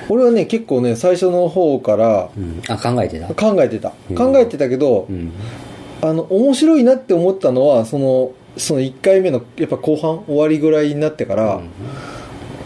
[0.09, 3.33] 俺はね結構ね最初の方からうん、あ考えてた？
[3.33, 3.93] 考えてた。
[4.09, 4.15] うん。
[4.15, 5.31] 考えてたけど、うん。
[6.01, 11.61] あの面白いなって思ったのはそのその1回目のやっぱ後半終わりぐらいになってから、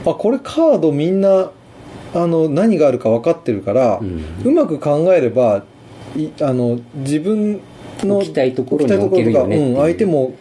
[0.06, 1.52] あこれカードみんな
[2.14, 5.64] あの何があるか分かってるから、ううんまく考えれば
[6.16, 7.62] いあの自分
[8.02, 10.34] の置きたいところに置けるよねうん、相手も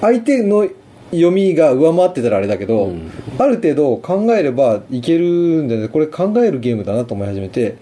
[0.00, 0.68] 相手の
[1.14, 3.10] 読みが上回ってたらあれだけど、うん。
[3.38, 5.26] ある程度考えればいける
[5.62, 7.76] んで、ね、これ考えるゲームだなと思い始めて。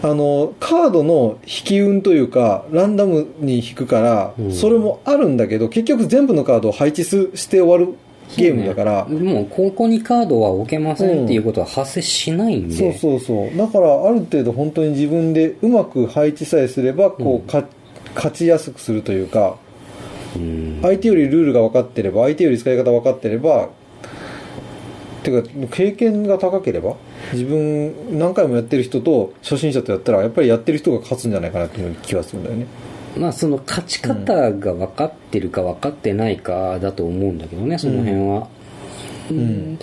[0.00, 4.52] あのカードの引き運というかランダムに引くから、うん。
[4.52, 7.96] それもあるんだけど結局全部のカードを配置すして終わる
[8.36, 13.56] ゲームだから、もうここにカードは置けませんっていうことは発生しないんで、そうそうそう。
[13.56, 17.64] だからある程度本当に自分でうまく配置さえすればこう、か
[18.14, 19.48] 勝ちやすくするというか。
[19.62, 19.67] うん
[20.82, 23.70] 相手よりルールが分かってれば相手より使い方分かってれば
[25.28, 26.96] ていうか経験が高ければ
[27.32, 32.66] 自分何回もやってる人と初心者とやったらやっぱりやってる人が勝つんじゃないかなっていう気がするんだよね。
[33.16, 38.48] まあその勝ち方が分かってるか分かってないかだと思うんだけどねその辺は、
[39.30, 39.78] うん。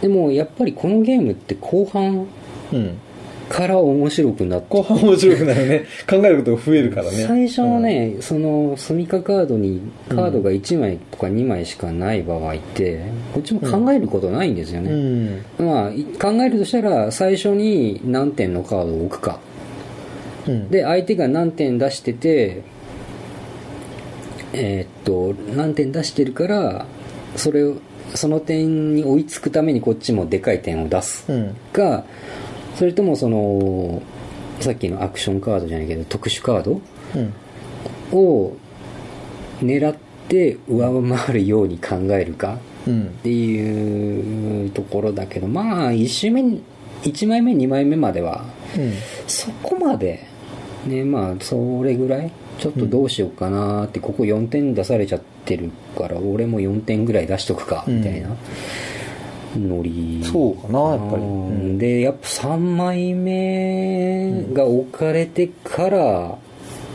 [0.00, 2.26] でもやっぱりこのゲームって後半
[2.72, 2.98] うん
[3.48, 4.66] から面白くなって。
[4.70, 5.84] 後半面白くなるね。
[6.08, 7.24] 考えることが増えるからね。
[7.26, 13.00] 最初のね、そのスミカカードにカードが1枚とか2枚しかない場合って、
[13.32, 15.44] こっちも考えることないんですようね、ん。
[15.58, 19.38] まあい考えるとしたら最初に何点のカードを置くか。
[20.46, 20.68] うん。
[20.70, 22.62] で相手が何点出してて
[24.52, 26.86] えーっと何点出してるから
[27.36, 27.76] それを
[28.14, 31.30] その点に追いつくためにこっちもでかい点を出す。
[31.30, 31.54] うん。
[31.72, 32.04] か
[32.76, 34.02] それともその
[34.60, 36.80] さっきのアクションカードじゃないけど特殊カード？
[37.14, 37.32] うん。
[38.12, 38.56] を
[39.60, 39.96] 狙っ
[40.28, 42.58] て上回るように考えるか？
[42.86, 43.06] うん。
[43.06, 46.62] っていうところだけどまあ1周目に
[47.02, 48.44] 1枚目2枚目までは
[48.76, 48.92] うん。
[49.26, 50.24] そこまで
[50.86, 52.30] ねまあそれぐらい？
[52.58, 58.34] ちょっとどうしようかなって、ここ4点出されちゃってるから俺も4点ぐらい出しとくかみたいな
[59.56, 61.22] ノリそうかなやっぱり。
[61.78, 66.38] でやっぱ3枚目が置かれてから、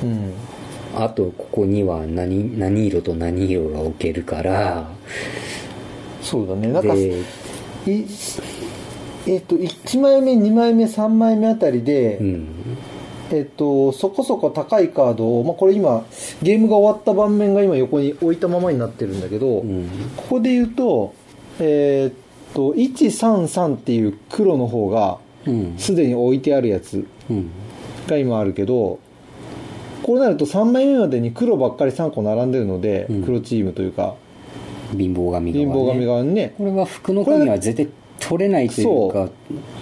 [0.04, 0.34] うん。
[0.96, 4.90] あとここには何何色と何色が置けるから。
[6.22, 6.68] そうだね。
[6.68, 7.22] なんかえ
[9.38, 12.48] っと1枚目2枚目3枚目あたりで、うん。
[13.34, 16.06] えっと、そこそこ高いカードを、まあ、これ今
[16.42, 19.88] ゲームが終わった盤面が今横に置いたままになってるんだけど、うん。
[20.18, 21.14] ここで言うと
[21.60, 22.14] えーっ
[22.54, 25.78] と133っていう黒の方がうん。
[25.78, 27.50] すでに置いてあるやつうん。
[28.08, 29.00] が今あるけど
[30.04, 33.24] こうなると3枚目までに黒ばっかり3個並んでるので、うん。
[33.24, 34.16] 黒チームというか。
[34.98, 36.06] 貧乏神貧乏神側ね。
[36.06, 39.30] 側にねこれは服の神は絶対取れないというか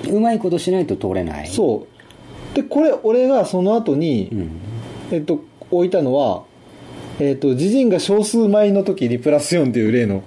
[0.07, 0.19] う。
[0.19, 1.47] まいことしないと取れない。
[1.47, 1.87] そ
[2.53, 2.55] う。
[2.55, 4.49] でこれ俺がその後に、うん。
[5.11, 6.43] えっと、置いたのは、
[7.19, 10.23] えっと、自陣が少数枚の時にプラス4っていう例の、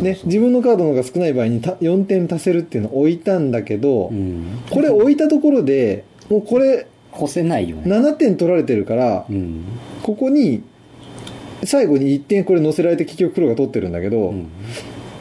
[0.00, 7.82] ね、自分のカードの方が少ない場合にた4点足せるっていうのを置いたんだけど、うん、これ置いたところで、もうこれ越せないよね。
[7.84, 9.64] 7点取られてるからう、ん。
[10.02, 10.62] ここに、
[11.64, 14.32] 最後に1点これ乗せられて結局黒が取ってるんだけど、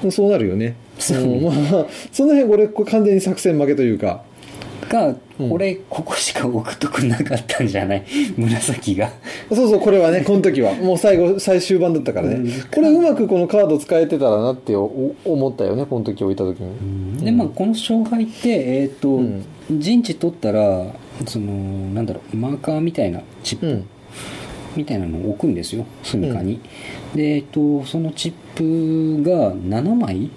[0.04, 0.12] うん。
[0.12, 0.76] そうなるよね。
[0.98, 4.24] そまあ、その辺これ完全に作戦負けというか、
[4.90, 5.16] が
[5.58, 8.04] れここしか置くとくなかったんじゃない？
[8.36, 9.12] 紫が。
[9.50, 10.74] そうそう、これはね、この時は。
[10.76, 12.36] もう最後、最終盤だったからね。
[12.36, 12.50] うん。
[12.70, 17.24] これうまくこのカード使えてたらなってお思ったよね、この時置いた時に。
[17.24, 19.44] でまあこの勝敗ってえっ、と、うん。
[19.72, 20.88] 陣地取ったら
[21.28, 21.54] その
[21.94, 23.86] なんだろうマーカーみたいなチップ、うん。
[24.76, 26.60] みたいなのを置くんですよ隅かに、
[27.16, 30.30] でえっ、とそのチップが7枚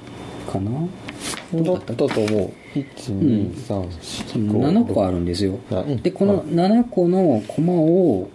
[0.51, 0.71] かな？
[1.62, 2.51] だったと思う。
[2.75, 2.85] 1、
[3.21, 5.59] 2、3、そ4、の5、7個あるんですよ。
[6.03, 8.29] でこの7個の駒を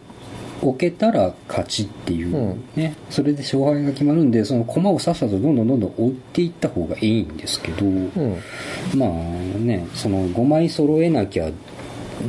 [0.61, 2.63] 置けたら勝ちっていう、うん。
[2.75, 8.11] ねそれで勝敗が決まるんでその駒をさっさとどんどんどんどん置いていった方がいいんですけど、うん。
[8.95, 9.09] まあ
[9.59, 11.51] ねその5枚揃えなきゃ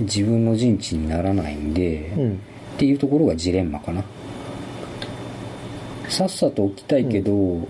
[0.01, 2.41] 自分の陣地にならないんで、っうん。
[2.77, 4.05] ていうところがジレンマかな。
[6.09, 7.67] さっさと置きたいけど、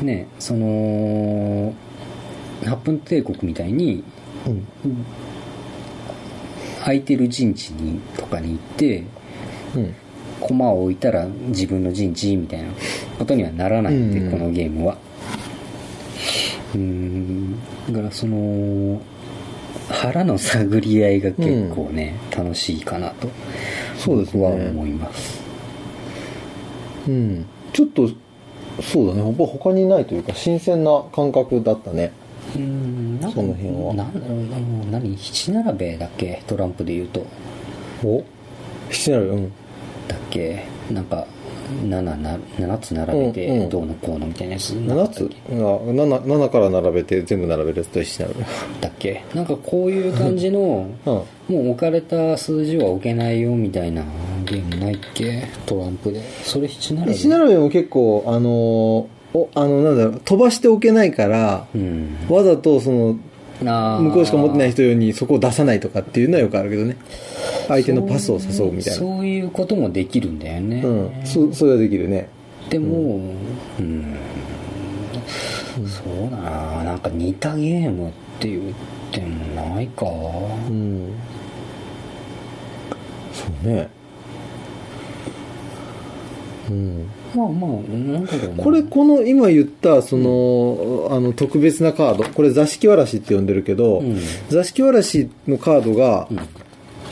[0.00, 1.74] ねその
[2.62, 4.02] 8分帝国みたいに
[4.46, 4.66] うん。
[6.80, 9.04] 空いてる陣地にとかに行って
[9.74, 9.94] うん。
[10.40, 12.68] 駒を置いたら自分の陣地みたいな
[13.18, 14.96] ことにはならないんで、うんこのゲームは
[16.74, 17.56] うーん
[17.88, 19.00] だからその
[19.88, 23.28] 腹の探り合いが結構ね、楽しいかなと
[23.96, 25.42] そうですね僕は思います
[27.08, 27.46] うん。
[27.72, 28.08] ちょっと、
[28.82, 29.22] そうだね。
[29.22, 32.12] 他にないというか、新鮮な感覚だったね。
[32.54, 36.42] うーんなんかその辺はなんだろうあの何七並べだっけ？
[36.46, 37.26] トランプで言うと。
[38.04, 38.22] お？
[38.90, 39.52] 七なるうん。
[40.08, 40.64] だっけ？
[40.90, 41.26] なんか
[41.84, 42.14] 7, な
[42.56, 43.68] 7つ並べうんうてん。
[43.68, 44.70] どうのこうのみたいなやつ。
[44.70, 45.30] なか7ったっつが
[45.80, 48.44] 7, 7から並べて全部並べるやつと一緒になる。
[48.46, 49.24] けだっけ？
[49.34, 51.14] なんかこういう感じのうん。
[51.14, 54.02] もう置かれた数字は置けないよみたいな
[54.46, 55.44] ゲームないっけ？
[55.66, 56.22] トランプで。
[56.44, 57.12] それ七並べ？
[57.12, 62.16] 石並べも結構、あのーお、あの、なんだろう、飛ばしておけないから、うん。
[62.28, 63.16] わざとその、
[63.60, 66.96] 向こうしか持ってない人用にそこを出さないとかっていうのはよくあるけどね。
[67.66, 68.98] 相手のパスを誘うみたいな。
[68.98, 71.26] そういうこともできるんだよね、うん。
[71.26, 72.28] そ、それはできるね。
[72.70, 73.20] でも
[73.78, 74.16] うん、
[75.86, 76.84] そうだな。
[76.84, 78.62] なんか似たゲームって言っ
[79.10, 80.06] てもないか。
[80.06, 81.14] うん。
[83.32, 83.88] そうね。
[86.70, 94.18] うんまあまあなんだろうなこれこの今言ったその,、あの特別なカードこれ座敷わらしって呼んでるけど、うん。
[94.48, 96.28] 座敷わらしのカードが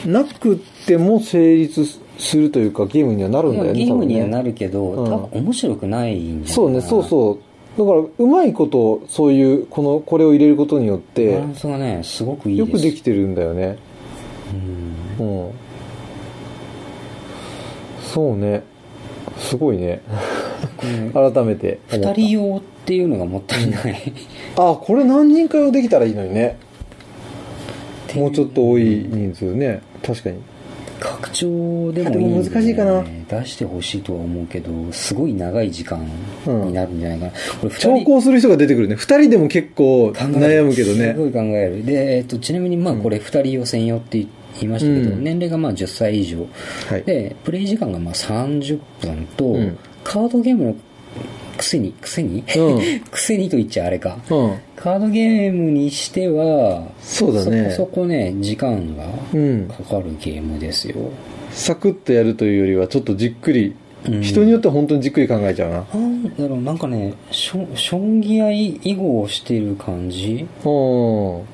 [0.05, 1.85] なくても成立
[2.17, 5.13] するというかゲームにはなるんだよねゲームにはなるけど、うん。
[5.13, 6.45] 多分面白くないんじゃな。
[6.45, 7.39] いそうねそうそう。
[7.77, 12.71] だからうまいことそういうこのこれを入れることによってバランスがねすごくいいです。
[12.71, 13.77] よくできてるんだよね。
[15.19, 15.27] うん。
[15.27, 15.51] うん。
[18.01, 18.63] そうね
[19.37, 20.01] すごいね。
[21.13, 21.79] 改めて。
[21.91, 24.13] 思った2人用っていうのがもったいない。
[24.55, 26.57] あこれ何人か用できたらいいのにね。
[28.15, 29.81] もうちょっと多い人数ね。
[30.03, 30.37] 確かに。
[30.99, 33.03] 拡張でもいいんでも難しいかな。
[33.29, 36.03] 出してほしいとは思うけどすごい長い時間
[36.45, 38.95] になるんじゃないかな、これ2調校する人が出てくるね。
[38.95, 41.13] 2人でも結構悩むけどね。
[41.13, 41.85] すごい考える。
[41.85, 44.27] で、えっと、ちなみにまあこれ2人用専用って言
[44.65, 45.23] いましたけど、うん。
[45.23, 46.45] 年齢がまあ10歳以上。
[46.89, 47.03] はい。
[47.03, 49.77] でプレイ時間がまあ30分と、うん。
[50.03, 50.75] カードゲームの
[51.57, 53.01] くせにくせに、うん。
[53.11, 54.17] くせにと言っちゃあれか。
[54.29, 54.53] うん。
[54.75, 57.71] カードゲームにしてはそうだね。
[57.71, 59.67] そこそこね時間がうん。
[59.67, 60.95] かかるゲームですよ、
[61.51, 65.85] サクッとやるというよりはちょっとじっくり、うん人によっては本当にじっくり考えちゃうな。
[65.93, 70.47] なんだろうなんかねしょ将棋や囲碁をしてる感じ？
[70.63, 70.69] う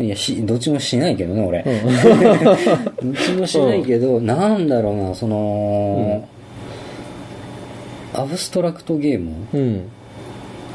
[0.02, 3.12] んいやしどっちもしないけどね俺、うん。
[3.14, 6.28] どっちもしないけど、なんだろうなその、
[8.14, 9.32] アブストラクトゲーム？
[9.54, 9.90] うん。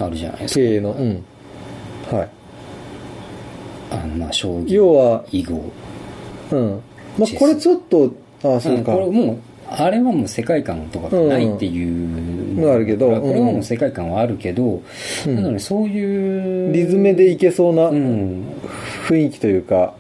[0.01, 0.61] あるじゃないですか。
[0.61, 0.93] 経営の。
[0.93, 1.25] うん。
[2.11, 2.29] はい。
[3.91, 5.63] あのまあ将棋要は囲碁。
[6.51, 6.81] うん。
[7.19, 9.39] まあこれちょっとああそううんか、これもう
[9.71, 14.83] あれはもう世界観とかがないっていうのはあるけどこれはもう世界観はあるけど、
[15.27, 15.37] うん。
[15.37, 18.45] なのでそういうリズムでいけそうなうん。
[19.07, 19.95] 雰囲気というか、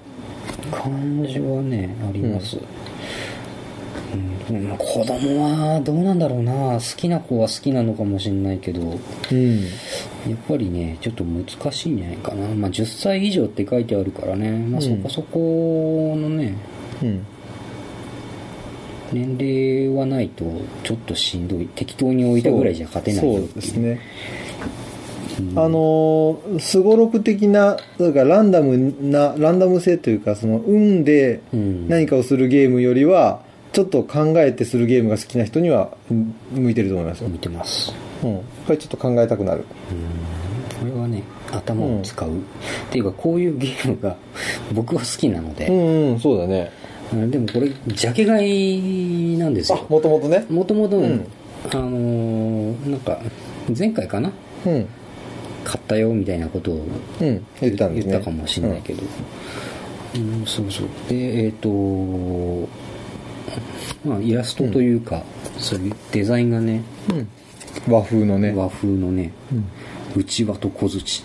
[0.70, 2.58] 感じはねあります、
[4.48, 4.64] うん。
[4.68, 5.42] まあ子供
[5.74, 6.52] はどうなんだろうな。
[6.52, 8.80] 好きな子は好きなのかもしれないけど。
[8.80, 9.64] やうん。
[10.34, 15.02] っぱりねちょっと難しいんじゃないかな、まあ、10歳以上って書いてあるからね、まあ、そうん。
[15.02, 16.54] こそこのね、
[17.02, 17.26] うん
[19.12, 20.44] 年齢はないと
[20.82, 24.00] ちょっとしんどい適当に置いたぐらいじゃ勝てないよそうですね。
[25.40, 25.58] うん。
[25.58, 31.88] あのすごろく的ななんかランダムなランダム性というかその運でうん。
[31.88, 33.42] 何かをするゲームよりは
[33.72, 37.94] ちょっと考えてするゲームが好きな人にはうん向いてると思いますよ、見てます。
[38.22, 39.64] うん、これちょっと考えたくなる。
[40.80, 42.32] これはね頭を使う、っ
[42.90, 44.16] ていうかこういうゲームが
[44.72, 46.72] 僕は好きなので、うんうんそうだね。
[46.82, 49.86] うんでもこれジャケ買いなんですあよ。
[49.88, 50.44] もともとね。
[50.50, 51.26] もともとうん。
[51.72, 53.18] あのーなんか
[53.76, 54.30] 前回かな
[54.66, 54.86] うん。
[55.64, 56.86] 買ったよみたいなことを
[57.20, 57.46] うん。
[57.60, 58.12] 言ったんですね。
[58.12, 59.02] 言ったかもしれないけど、
[60.16, 60.44] うん。
[60.46, 60.88] そうそう。
[61.08, 61.68] でえっ、と
[64.04, 65.22] まあイラストというか、
[65.58, 67.28] そういうデザインがねうん、うん
[67.88, 68.52] 和風のね。
[68.54, 69.64] 和風のねうん。
[70.20, 71.24] 内輪と小槌っ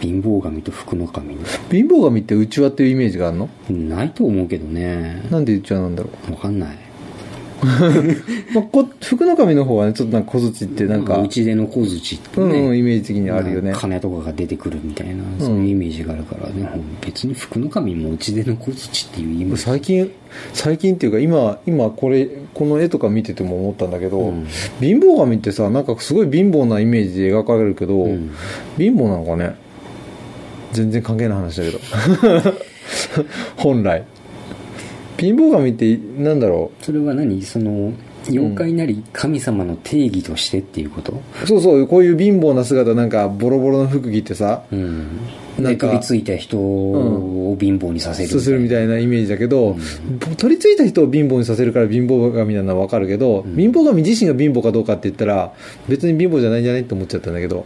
[0.00, 3.48] 貧乏神と福の神の貧乏神ってうちわっていうイメージがあるの？
[3.70, 5.26] ないと思うけどね。
[5.30, 6.86] なんでうちわなんだろわかんない。
[7.62, 7.66] う、
[8.54, 13.72] まあ、こ福の神の方はねちょっとなんか小槌ってなんか、まあ内出の小槌ってうんね、うんイメージ的にあるよね。
[13.72, 16.68] ま金とかが出てくるみたいなそういうイメージがあるからね、
[17.00, 20.10] 別に福の神も内出の小槌っていうイメージ最近
[20.52, 24.46] 最近っていうか今今これこの絵とか見てても思ったんだけど、うん。
[24.80, 28.30] 貧乏神ってさなんかすごい貧乏なイメージで描かれるけど、うん。
[28.76, 29.56] 貧乏なのかね？
[30.72, 32.54] 全然関係ない話だけど。
[33.56, 34.04] 本来。
[35.18, 37.40] 貧乏神ってなんだろそれは何？
[37.42, 37.92] その
[38.28, 41.12] 妖怪なり神様の定義としてっていうこと？
[41.44, 41.86] うそうそう。
[41.86, 45.06] こういう貧乏な姿なんかボロボロの服着てさうん。
[45.58, 49.74] なんかで取り付いた人を貧乏にさせるするみたいなイメージだけど、
[50.36, 53.56] 取り付いた人を貧乏にさせるから貧乏神なのは分かるけど、ん。
[53.56, 55.54] 貧乏神自身が貧乏かどうかって言ったら
[55.88, 57.64] 別に貧乏じゃないんじゃないって思っちゃったんだけど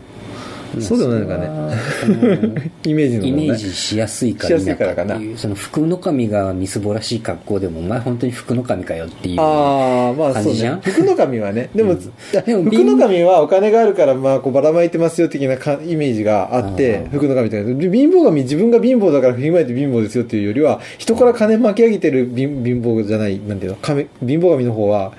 [0.78, 2.48] そうでもないのかね。
[2.54, 3.32] ねイメージのね。
[3.32, 5.18] メージしやすいかしやすい否からかな。
[5.36, 10.76] その福の神がみすぼらしい格好でもお前本当に福の神かよっていうああまあそう感じじゃん？
[10.76, 11.70] ね福の神はね。
[11.74, 12.64] でも,、うん。
[12.64, 23.76] 福の神はお金があるからまあこうばらまいてますよ的なかイメージがあって福の神って貧乏神自分が貧乏だから振りまいて貧乏ですよっていうよりは人から金巻き上げてる貧貧乏じゃないなんていうの？
[23.82, 25.12] 神貧乏神の方は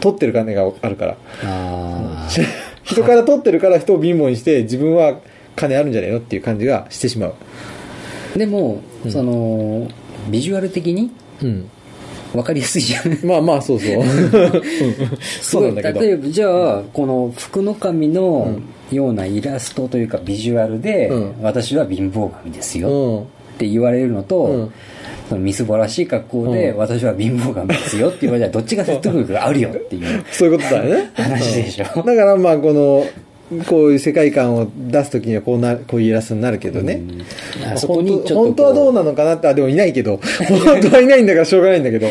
[0.00, 1.16] 取ってる金があるから。
[1.44, 2.28] あ
[2.92, 5.18] 人から取ってるから人を貧乏にして自分は
[5.56, 7.34] 金あるんじゃないのっていう感じがしてしまう
[8.34, 8.80] あでも、
[9.10, 9.88] その
[10.30, 11.10] ビジュアル的に
[11.42, 11.70] うん
[12.34, 13.18] わかりやすいじゃん。
[13.26, 14.02] まあまあ、そうそう。
[15.20, 16.00] そうなんだけど。
[16.00, 18.56] 例えば、じゃあ、この福の神の
[18.90, 23.22] ようなイラストというかビジュアルで、うん私は貧乏神ですようん。
[23.22, 23.24] っ
[23.58, 24.72] て言われるのと、うん
[25.32, 31.10] そのみすぼらしい格好で、うん私は貧乏神ですよって言われたら どっちが説得力があるよっていうそういうことだよね。
[31.14, 31.84] 話でしょ。
[31.84, 33.06] だからまあ、この、
[33.66, 37.00] こういう世界観を出すときにはこうな、こういうイラストになるけどね。
[37.72, 40.20] あそこにちょっとこう本当はどうなのかなって、あ、でもいないけど。
[40.48, 42.08] 本当はいないんだからしょうがないんだけど。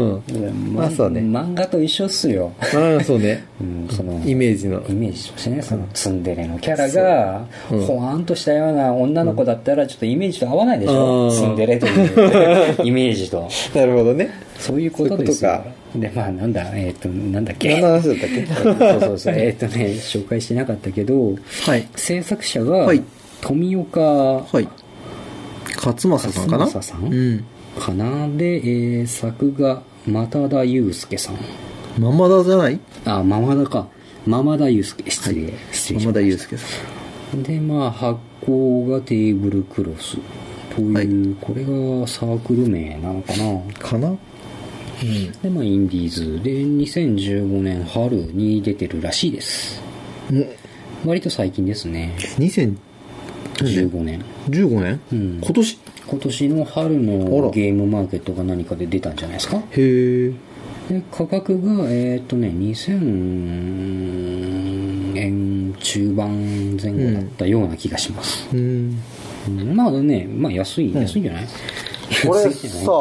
[0.00, 0.74] うん。
[0.74, 2.52] ままあそうね漫画と一緒っすよ。
[2.60, 3.44] ああ、そうね。
[3.60, 4.82] うん、そのイメージの。
[4.88, 7.46] イメージとしてね、そのツンデレのキャラが、
[7.86, 13.48] ほわんとしたような女の子だったら、ちょっとイメージと合わないでしうょ、んツンデレというイメージと。
[13.74, 14.30] なるほどね。
[14.58, 15.62] そういうことですよ。
[15.94, 17.70] で、まあ、なんだ、えっ、と、なんだっけ？
[17.80, 18.46] 何の話だったっけ？
[18.46, 19.34] そうそうそう。
[19.38, 21.34] えっ、とね、紹介してなかったけど、
[21.64, 21.86] はい。
[21.96, 23.02] 制作者が、はい
[23.42, 24.68] 富岡はい。
[25.76, 26.64] 勝正さんかな？
[26.64, 27.04] 勝正さん？
[27.04, 27.44] うん。
[27.80, 28.28] かな？
[28.36, 31.36] で、えー作が、又田祐介さん。
[31.98, 32.78] ママダじゃない？
[33.04, 33.88] あ、ママダか。
[34.26, 35.10] ママダ祐介。
[35.10, 35.52] 失礼。
[35.72, 36.12] 失礼しました。
[36.12, 36.66] ママダユウスケさ
[37.42, 40.16] でまあ発行がテーブルクロス。
[40.74, 41.08] という、はい。
[41.40, 43.70] これがサークル名なのかな、ん。
[43.72, 44.08] かな？
[44.08, 44.14] う
[45.04, 45.32] ん。
[45.32, 46.42] でまあインディーズ。
[46.42, 49.80] で2015年春に出てるらしいです。
[50.30, 50.46] うん。
[51.04, 52.14] 割と最近ですね。
[52.38, 52.76] 2015
[53.56, 55.00] 15年、年？
[55.12, 55.40] うん。
[55.42, 55.78] 今年？
[56.08, 59.56] 今年の春のゲームマーケットが何かで出たんじゃないですか？
[59.56, 60.32] へえ。
[60.88, 62.48] で価格がえっ、とね
[63.96, 68.98] 2000円中盤前後だったような気がします、うん。
[69.48, 71.46] うんまあねまあ安い、安いんじゃない？
[72.26, 72.84] これ安いんじゃない？
[72.84, 72.92] さ、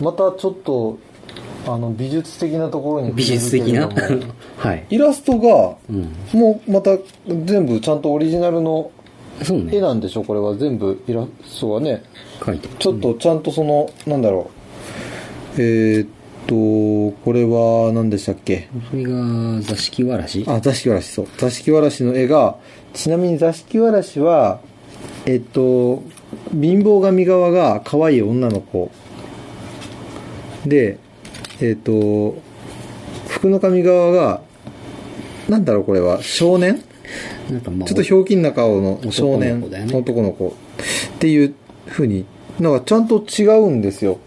[0.00, 0.98] またちょっと、
[1.66, 3.88] あの、美術的なところに美術的な？
[4.58, 4.86] はい。
[4.90, 6.12] イラストが、うん。
[6.40, 8.90] もうまた全部ちゃんとオリジナルの
[9.44, 9.76] そうね。
[9.76, 12.02] 絵なんでしょこれは全部イラストはね。
[12.44, 12.74] 書いてる。
[12.78, 14.50] ちょっとちゃんとその、なんだろ
[15.56, 15.60] う。
[15.60, 16.08] えーっ
[16.46, 18.68] と、これは何でしたっけ？
[18.90, 20.44] それが座敷わらし？
[20.46, 21.28] あ、座敷わらし、そう。
[21.36, 22.56] 座敷わらしの絵が、
[22.94, 24.60] ちなみに座敷わらしは、
[25.26, 26.02] えっと、
[26.52, 28.90] 貧乏神側が可愛い女の子。
[30.66, 30.98] で、
[31.60, 32.36] えっと、
[33.28, 34.40] 福の神側が、
[35.48, 36.82] なんだろうこれは、少年？
[37.50, 40.52] なんかまあ、ちょっとひょうきんな顔の少年、男のね男の子っ
[41.18, 41.54] ていう
[41.88, 42.26] 風に、
[42.60, 44.18] なんかちゃんと違うんですよ。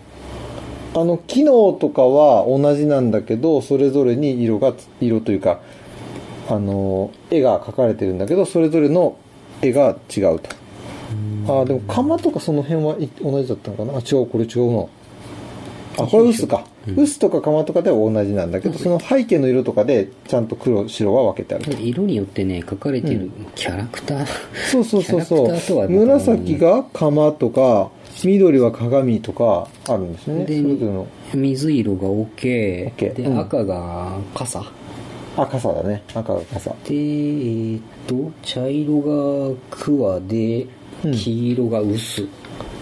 [0.94, 5.62] あの、機能とかは同じなんだけど、それぞれに色が、色というか、
[6.50, 9.16] あの、絵が描かれてるんだけど、それぞれの
[9.62, 10.50] 絵が違うと。
[11.48, 13.94] ああ、でも釜とかその辺はい同じだったのかな？
[13.98, 14.86] あ、違う、これ違うな。
[16.04, 16.64] あ、これ薄か。
[16.95, 21.82] 薄とか釜とかでは同じなんだけど、その背景の色とかでちゃんと黒、白は分けてあると。
[21.82, 24.26] 色によってね、書かれてるキャラクター。
[24.72, 25.89] そうそうそうそキャラクターとはう。
[25.89, 27.89] 紫が釜とか、
[28.24, 30.41] 緑は鏡とかあるんですよね。
[30.43, 31.08] そでれぞれの。
[31.34, 32.93] 水色が OK。
[32.95, 34.64] OK で、うん赤が傘。
[35.38, 36.04] あ、傘だね。
[36.14, 36.70] 赤が傘。
[36.72, 39.02] で、えーっと、茶色
[39.52, 40.68] が桑で
[41.04, 42.28] うん、黄色が薄。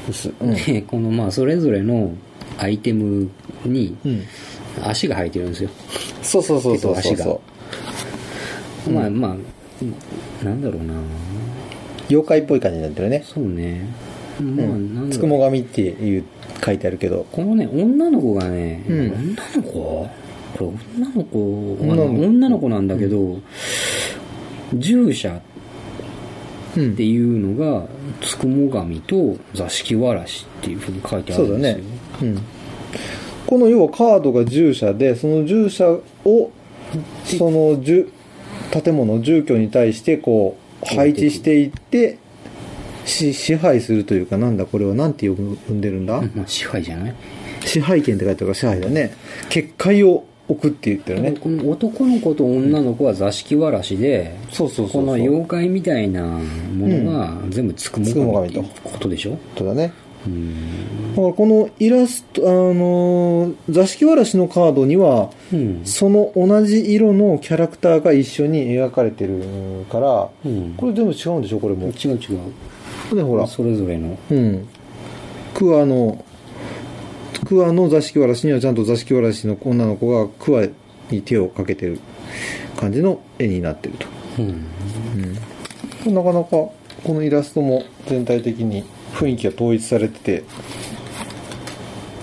[0.09, 0.33] 薄。
[0.41, 0.53] うん。
[0.55, 2.11] で、このまあ、それぞれの
[2.59, 3.29] アイテム
[3.65, 4.23] にうん。
[4.83, 5.69] 足が生えてるんですよ。
[6.21, 9.35] そうそうそうそう足がそうそまあま
[10.41, 10.97] あ、なんだろうなう。
[12.09, 13.23] 妖怪っぽい感じになってるね。
[13.25, 13.85] そうね。
[14.39, 16.23] まあ、うんなんだつくも神っていう
[16.63, 17.25] 書いてあるけど。
[17.31, 19.71] このね、女の子がね、うん女の子？
[19.71, 20.09] こ
[20.59, 21.73] れ女の子、
[22.25, 23.39] 女の子なんだけど、
[24.75, 25.41] 従者
[26.77, 27.87] うんっていうのが、
[28.21, 31.83] つくも神と座敷わらしっていうふうに書いてあそうだるんですよ。
[31.83, 31.98] ね。
[32.21, 32.41] うん。
[33.47, 35.89] この要はカードが従者で、その従者
[36.25, 36.51] を、
[37.25, 38.11] その住、
[38.71, 42.17] 建物、住居に対してこう、配置していって、
[43.05, 47.15] し支配するというか、なんだこれはなんて呼んでるんだ、うんまあ、支配じゃない？
[47.65, 49.13] 支配権って書いてあるから支配だね。
[49.49, 51.31] 結界を置くって言ってるね。
[51.31, 55.01] この男の子と女の子は座敷わらしで、そうそうそうそう。
[55.05, 56.39] この妖怪みたいなも
[56.87, 59.37] のが全部つくもも神神とってことでしょ？
[59.57, 59.91] そうだね。
[60.25, 61.15] うん。
[61.15, 65.81] だからこのイラスト、あのー座敷わらしのカードには、うん。
[65.85, 69.43] その同じ色のキャラクターが一緒に描かれてる
[69.91, 70.73] から、うん。
[70.75, 71.87] これ全部違うんでしょこれも。
[71.87, 72.35] 違う違
[73.11, 73.15] う。
[73.15, 73.47] ね、ほら。
[73.47, 74.17] それぞれの。
[74.29, 74.67] うん。
[75.53, 76.23] クワの、
[77.45, 80.67] クワの座敷わらしにはちゃんと座敷わらしの女の子がクワ
[81.09, 81.99] に手をかけてる
[82.77, 84.07] 感じの絵になってると。
[84.39, 84.41] う
[86.11, 86.13] ん。
[86.13, 86.73] なかなかこ
[87.07, 88.83] のイラストも全体的に
[89.13, 90.43] 雰囲気が統一されてて、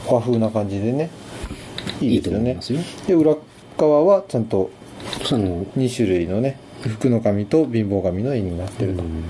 [0.08, 1.10] 和風な感じでね、
[2.00, 2.58] いいですよね。
[3.06, 3.34] で、裏
[3.76, 4.70] 側はちゃんと
[5.24, 9.02] その、2種類のね、福の神と貧乏神の絵になってると。
[9.02, 9.24] うん。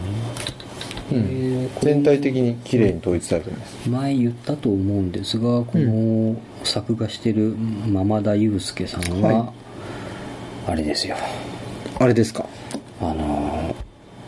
[1.11, 3.89] えー全体的に綺麗に統一されてます。
[3.89, 7.55] 前言ったと思うんですがこの作画してる
[7.89, 9.53] マ田祐介さんは、は
[10.67, 11.17] あれですよ。
[12.01, 12.47] あれですか？
[13.01, 13.75] あの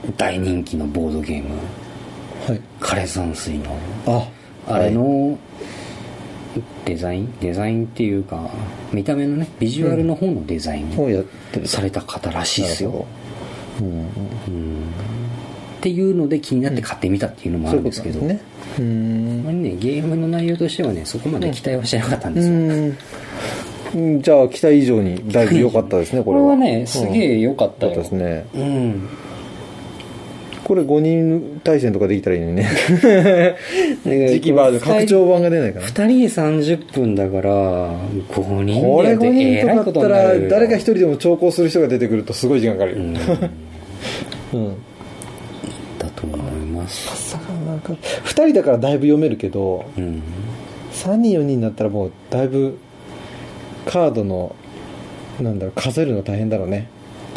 [0.04, 1.50] ー大人気のボードゲーム。
[1.50, 1.87] はい
[2.80, 4.28] 枯山水のあ
[4.66, 5.38] あれの
[6.84, 7.32] デザイン？
[7.40, 8.50] デザインっていうか
[8.92, 11.08] 見た目のねビジュアルの方のデザインを
[11.66, 13.06] された方らしいですよ、
[13.80, 13.86] うん。
[13.86, 14.06] うん。
[15.78, 18.42] っていうので気になって買ってみたっていうのもあるんですけど、となんね。
[18.78, 19.44] うあん。
[19.44, 22.54] まりねゲームの内容としてはねそこまで期待はしてなかったんですよ、
[23.94, 24.22] うん。
[24.22, 26.56] じゃあ期待以上にだいぶ良かったですねこれは。
[26.56, 28.46] これはねすげえ良かったよ、ったですね。
[28.54, 29.08] うん
[30.68, 32.68] これ5人対戦とかできたらいいのにね。
[34.04, 34.82] 時期バージョン。
[34.82, 35.86] 拡張版が出ないかな。
[35.86, 37.90] 2人で30分だから
[38.30, 41.70] 5人これ5でやってえらい人とかだったら誰か一人でも調校する。
[41.70, 42.22] 人が出てくる。
[42.22, 42.92] とすごい時間かかる。
[42.92, 44.76] よ、うんうん
[45.98, 47.94] だと思いますさなんか
[48.24, 49.38] 2人だからだいぶ読める。
[49.38, 50.22] けどうん。
[50.92, 52.76] 3人4人になったらもうだいぶ
[53.86, 54.54] カードの
[55.40, 56.88] なんだろう数えるの大変だろうね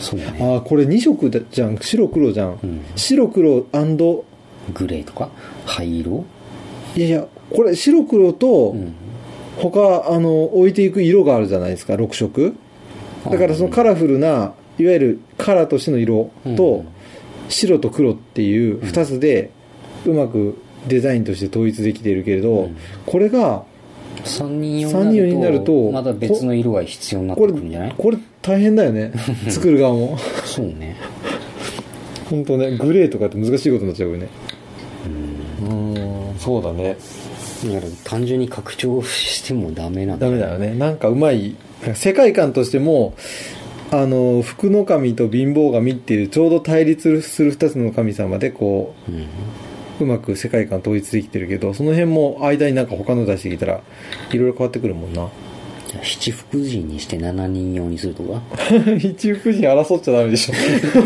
[0.02, 0.26] そうね。
[0.42, 1.78] ああこれ2色だじゃん。
[1.78, 2.82] 白黒じゃん、うん。
[2.96, 3.62] 白黒
[4.74, 5.30] グレーとか？
[5.66, 6.26] 灰色？
[6.96, 8.94] いやいやこれ白黒とうん。
[9.58, 12.56] 他あの置いていく色があるじゃないですか6色。
[13.30, 16.88] だからそのカラフルないわゆるカラーとしての色とうん。
[17.50, 19.52] 白と黒っていう2つで
[20.06, 22.78] うまくデザインとして統一できているけれど、うん。
[23.06, 23.66] これが
[24.24, 27.96] 3人用になるとまた別の色が必要になってこれくるんじゃない？
[27.98, 29.12] これ大変だよね。
[29.50, 30.18] 作る側も。
[30.46, 30.96] そうね。
[32.30, 34.28] 本当ねグレーとかって難しいことになっちゃうよね。
[35.62, 36.40] うん。
[36.40, 36.96] そうだね。
[37.66, 40.74] だから単純に拡張してもダメなんダメだよね。
[40.74, 41.56] なんかうまい。
[41.94, 43.16] 世界観としても
[43.92, 49.16] あの福の神と貧乏神っていうちょうど対立する2つの神様でこうん。
[49.16, 49.20] う
[50.02, 53.82] うまく世界観統一できてるけどその辺も間になんか他の出してきたら
[54.32, 55.30] いろいろ変わってくるもんな
[55.92, 58.42] じゃあ七福神にして7人用にするとか？
[58.98, 60.54] 一福神争っちゃダメでしょ。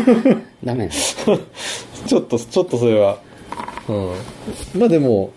[0.64, 0.88] ダメ
[2.06, 3.18] ちょっとちょっとそれは。
[3.88, 4.80] うん。
[4.80, 5.32] まあでも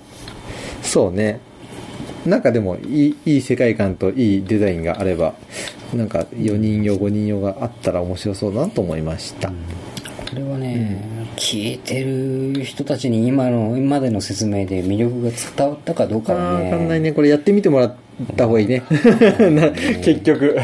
[0.84, 1.40] そうね。
[2.28, 5.34] なんかでもいいいい世界観といいデザインがあれば
[5.96, 11.02] なんか4人用5人用があったら面白そうだなと思いました、これはね、
[11.38, 16.40] 聞いてる人たちに今の今までの説明で魅力が伝わったかどうかね。
[16.40, 17.14] ーわかんないね。
[17.14, 17.96] これやってみてもらっ
[18.36, 18.84] た方がいいね。
[19.52, 20.58] な結局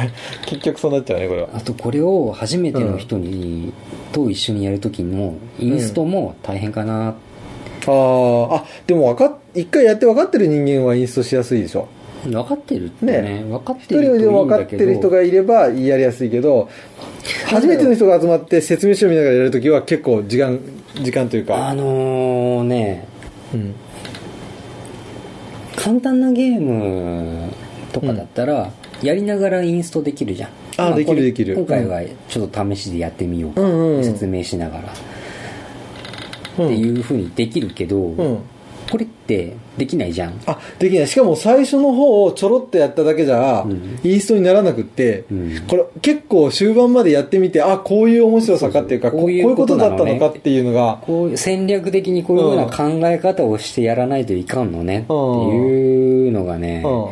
[0.45, 1.49] 結局そうなっちゃうねこれは。
[1.53, 3.74] あとこれを初めての人に、
[4.12, 7.16] と一緒にやる時のインストも大変かな、
[7.88, 11.88] あーあでもわかっ一回やって分かってる人間はインストしやすいでしょ。
[12.26, 13.22] 分かってるってね。
[13.22, 13.45] ね。
[13.47, 16.70] 分かっ一てる人でも分かってる人がいればやりやすいけど
[17.45, 20.60] 初めての人が集まって説明書を見ながらやるときは結構時間
[21.01, 23.08] 時間というあか、のね。
[23.53, 23.76] うん、
[25.86, 27.54] 簡単なゲーム
[27.94, 28.72] とかだったら、
[29.04, 30.50] やりながらインストできるじゃん。
[30.78, 31.54] あできるできる。
[31.54, 34.04] 今回はちょっと試しでやってみようか、うん。
[34.04, 34.94] 説明しながら、
[36.58, 38.40] うんっていうふうにできるけど、うん。
[38.90, 40.42] これってできないじゃん。
[40.46, 41.08] あできない。
[41.08, 44.00] しかも最初の方をちょろっとやっただけじゃ、うん。
[44.04, 45.62] インストにならなくって、うん。
[45.68, 57.12] これ結構終盤までやってみてあこういう面白さかっていうかこういうことだったのかっていうのがこう戦略的にこういうような考え方をしてやらないといかんのねっていうのがね、う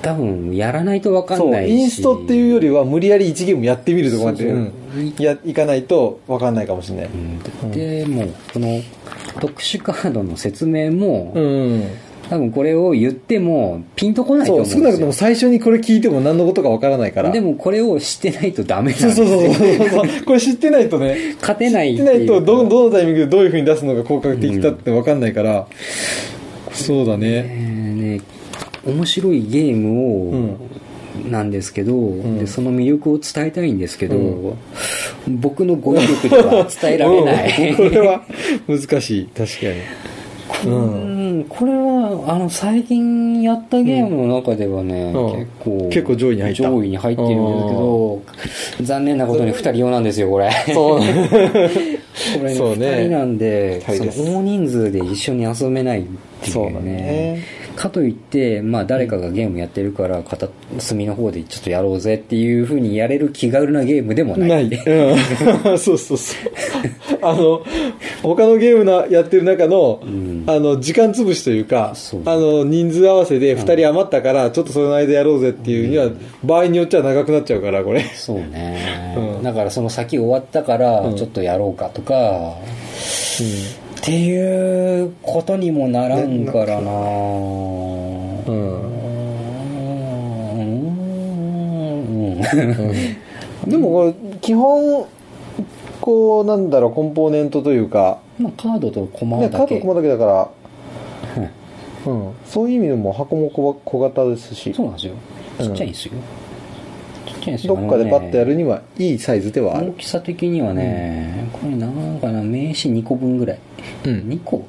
[0.00, 1.74] 多分やらないと分かんないし。
[1.74, 4.56] インストっていうよりは無理やり1ゲームやってみるとこまでそうそう。
[4.56, 5.14] うん。
[5.18, 7.70] やいかないと分かんないかもしれない、うん。
[7.72, 8.80] でもうこの
[9.40, 11.84] 特殊カードの説明も、うん。
[12.28, 17.30] 多分これを言ってもピンとこないと思そううん少なくとも最初にこれ聞いても何のことか分からないから。
[17.30, 20.24] でもこれを知ってないとダメなんそうですよそうそうそうそう。
[20.24, 25.66] これ知ってないとね勝てない知ってないとどどのタイミングでどういうふうに出すのが効果的だって分かんないから、
[26.72, 27.42] そうだね。
[27.94, 28.20] ね
[28.84, 30.67] 面白いゲームを、
[31.30, 32.38] なんですけど、ん。
[32.38, 34.56] でその魅力を伝えたいんですけど、う
[35.26, 37.70] 僕の語彙力では 伝えられない。
[37.70, 37.76] うん。
[37.76, 38.22] これは
[38.66, 39.28] 難しい。
[39.36, 40.18] 確かに。
[40.64, 45.38] うん、これはあの最近やったゲームの中ではね、うん。
[45.38, 46.62] 結構結構上位に入った。
[46.70, 48.22] 上位に入ってるんですけど
[48.82, 50.50] 残念なことに2人用なんですよこれ。
[50.72, 51.00] そう。
[52.38, 52.86] これねそうね。
[52.86, 56.04] 2人なんでその大人数で一緒に遊べないっ
[56.40, 60.48] ていうそうだねねかといって、まあ、誰かがゲームやってるから片
[60.80, 64.68] 隅の方でちょっとやろうぜっていうふうにやれる気軽なゲームでもない。
[64.68, 64.84] ない。
[64.84, 65.78] うん。
[65.78, 66.50] そうそうそう。
[67.22, 67.62] あの、
[68.20, 70.42] 他のゲームなやってる中の、ん。
[70.48, 76.10] あの、時間潰しというか、あの、人数合わせで2人余ったから、ちょっとその間やろうぜっていうには、
[76.42, 78.00] 場合によっちゃ長くなっちゃうから、これ。
[78.16, 79.42] そうね、うん。
[79.44, 81.16] だからその先終わったからうん。
[81.16, 82.56] ちょっとやろうかとか、
[83.98, 86.90] っていうことにもならんからな。
[86.90, 86.94] う
[88.52, 88.82] ん。
[92.52, 92.54] う
[93.66, 93.70] ん。
[93.70, 95.06] でもこれ基本
[96.00, 99.56] こうなんだろうコンポーネントというか、まあカードとコマね、だけ。
[99.58, 100.50] カードコマだけだから、は
[101.36, 101.50] い
[102.06, 104.72] うん、そういう意味でも箱も小小型ですし。
[104.72, 105.14] そうなんですよ。
[105.58, 106.12] ちっちゃいんですよ、
[107.26, 107.74] ちっちゃいんですよ。
[107.76, 113.58] どっかでパッとやるににはいいサイズではある、大きさ的にはね、これなんかな名刺2個分ぐらい、
[114.04, 114.12] うん。
[114.28, 114.66] 2個。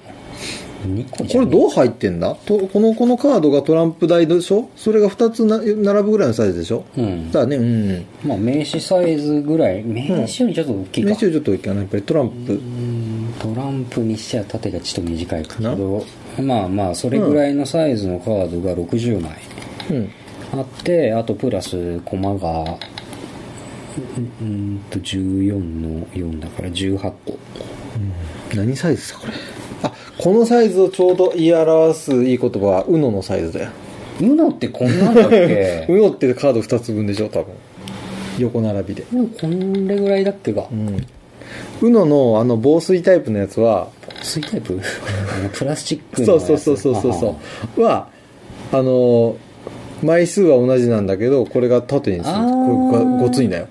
[0.88, 2.36] 2個じゃねこれどう入ってんだ？
[2.46, 4.70] とこのこのカードがトランプ台でしょ？
[4.78, 6.86] それが2つな並ぶぐらいのサイズでしょ？
[6.96, 7.32] うん。
[7.32, 7.58] だね。
[7.58, 8.06] うん。
[8.24, 9.84] まあ名刺サイズぐらい。
[9.84, 11.82] 名刺よりちょっと大きいか、練習ちょっと大きいかな。
[11.82, 12.54] やっぱりトランプ。
[12.54, 16.06] うんトランプにしちゃ縦がちょっと短いけど
[16.42, 19.32] まあまあそれぐらいのサイズのカードが60枚
[19.92, 20.10] うん。
[20.52, 22.78] あってあとプラスコマが
[24.42, 27.38] うんと14の4だから18個
[28.56, 29.34] 何サイズだこれ
[29.84, 33.70] あこのサイズをちょうど言い表すいい言葉は UNO のサイズだよ
[34.20, 37.54] UNO ってこんなんだっけ UNO ってカード2つ分でしょ多分
[38.38, 41.06] 横並びででもこれぐらいだっけがうん
[41.82, 44.80] UNO のあの防水タイプのやつは防水タイプ
[45.54, 47.36] プラスチックのやつそうそうそうそうそ
[47.78, 48.08] うは
[48.72, 49.36] あの
[50.04, 53.68] 枚数は同じなんだけどこれが縦にするこれがごついんだよ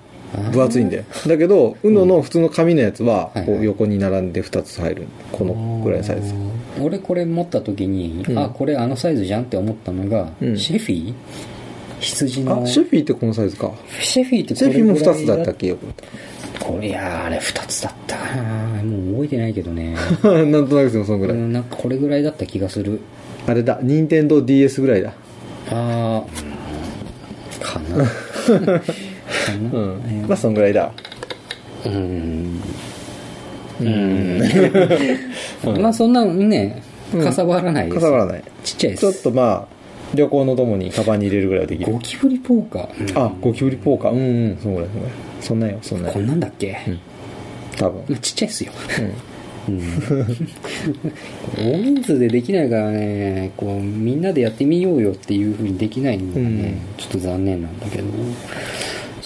[0.51, 5.07] 分厚いんだよだけど UNO の普通の紙のやつははいこう横に並んで2つ入る。
[5.31, 6.33] このぐらいのサイズ。
[6.79, 8.37] 俺これ持った時に、うん。
[8.37, 10.57] あこれあのサイズじゃんって思ったのが、うん。
[10.57, 11.13] シェフィー？
[11.99, 12.63] 羊の。
[12.63, 13.71] あシェフィーってこのサイズか。
[14.01, 15.61] シェフィーってシェフィーも2つだったっけ？
[15.61, 15.77] けよ
[16.59, 18.83] これいやーあれ2つだったかな。
[18.83, 19.95] もう覚えてないけどね。
[20.23, 21.37] なんとなくでもそのぐらい。
[21.37, 22.99] うんなんかこれぐらいだった気がする。
[23.47, 25.13] あれだ任天堂 d s ぐらいだ。
[25.71, 26.49] あー。
[27.59, 28.05] かな
[29.51, 30.01] かな、うん。
[30.05, 30.91] えーまあそんぐらいだ。
[31.85, 32.61] うん。
[33.81, 34.41] うん。
[35.81, 36.81] まあそんなね
[37.11, 38.43] かさばらないです、かさばらない。
[38.63, 39.01] ちっちゃいです。
[39.01, 39.79] ちょっとまあ
[40.13, 41.91] 旅行のともにカバンに入れるぐらいはできる。
[41.91, 44.11] ゴキブリポーカー、あゴキブリポーカー。
[44.11, 44.21] うんう
[44.53, 44.57] ん。
[44.57, 44.89] そんぐらい
[45.39, 46.13] そんなよそんなよ。
[46.13, 46.77] こんなんだっけ、
[47.77, 48.03] 多分。
[48.09, 48.71] まあ、ちっちゃいっすよ。
[49.67, 49.75] うん。
[49.75, 49.83] うん。
[51.57, 56.95] 大人数でできないからねこうみんなでやってみようよっていうふうにできないのがね、うん。
[56.97, 58.05] ちょっと残念なんだけど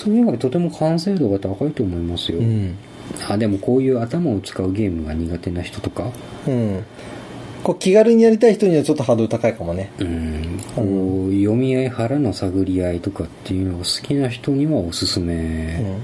[0.03, 2.77] そういう意味でとても完成度が高いと思いますよ、うん。
[3.29, 6.11] あでもこういう頭を使うゲームが苦手な人とか。
[6.45, 6.83] うん。
[7.63, 9.93] こう気軽にやりたい人にはちょっとハードル高いかもね。
[9.99, 10.59] うん。
[10.75, 16.01] こう読み合い腹の探り合いとかっていうのが好きな人にはおすすうめん。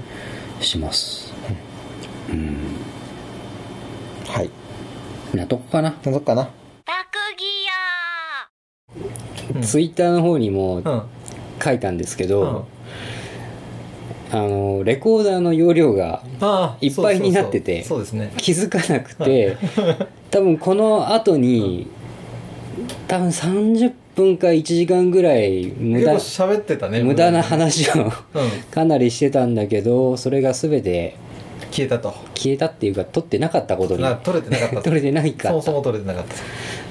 [0.60, 1.34] します。
[2.30, 2.56] うん。
[4.26, 4.50] はい。
[5.36, 6.48] なとこかな、なんとかな。
[9.54, 11.02] うんツイッターの方にもうん。
[11.62, 12.66] 書いたんですけど、
[14.32, 16.22] あのレコーダーの容量が
[16.80, 17.84] いっぱいになってて
[18.36, 19.56] 気づかなくて
[20.30, 21.88] 多分この後に
[23.08, 27.42] 多分30分か1時間ぐらい無駄喋ってたね無駄な。
[27.42, 28.10] 話をうん。
[28.70, 31.16] かなりしてたんだけどそれが全て
[31.70, 32.12] 消えたと。
[32.34, 34.02] 消えたっていうか撮ってなかったことに。
[34.02, 34.82] な取れてなかったと。
[34.84, 36.34] 撮れてないかそもそも取れてなかった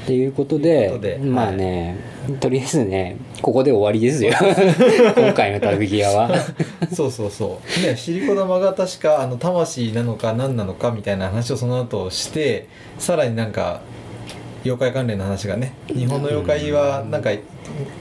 [0.10, 1.95] っていうことでということでまあね、
[2.39, 4.34] とりあえずねここで終わりですよ。
[5.16, 6.32] 今回のタグギアは。
[6.91, 7.86] そうそうそう。
[7.86, 13.82] ねシリコ玉が確かあの魂なのか何なのかみたいな話をその後してさらになんか
[14.66, 17.30] 妖怪関連の話がね日本の妖怪はなんか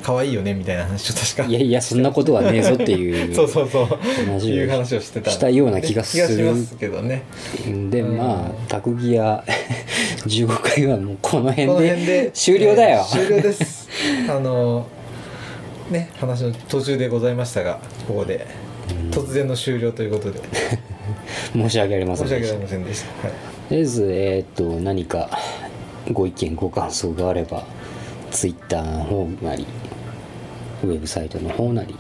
[0.03, 1.45] 可愛いよねみたいな話を確か。
[1.45, 3.87] いやいやそんなことはねえぞっていう そうそうそう。
[4.27, 5.31] 話をいう話をしてた。
[5.31, 6.27] したような気がする。
[6.27, 7.25] 気がしますけどね。
[7.91, 9.45] でうんまあタグギア
[10.25, 12.05] 15回はもうこのこ辺で。
[12.25, 13.89] で終了だよ、えー終了です。
[14.29, 14.87] あの
[15.91, 18.47] ね話の途中でございましたがここで。
[19.11, 20.41] 突然の終了ということで。
[21.53, 23.37] 申し訳ありません申し訳あでしたりませんでした、はい。
[23.69, 25.31] とりあえずえーっと何か
[26.13, 27.65] ご意見ご感想があれば
[28.31, 29.67] ツイッターの方なり
[30.85, 31.95] ウェブサイトの方なり。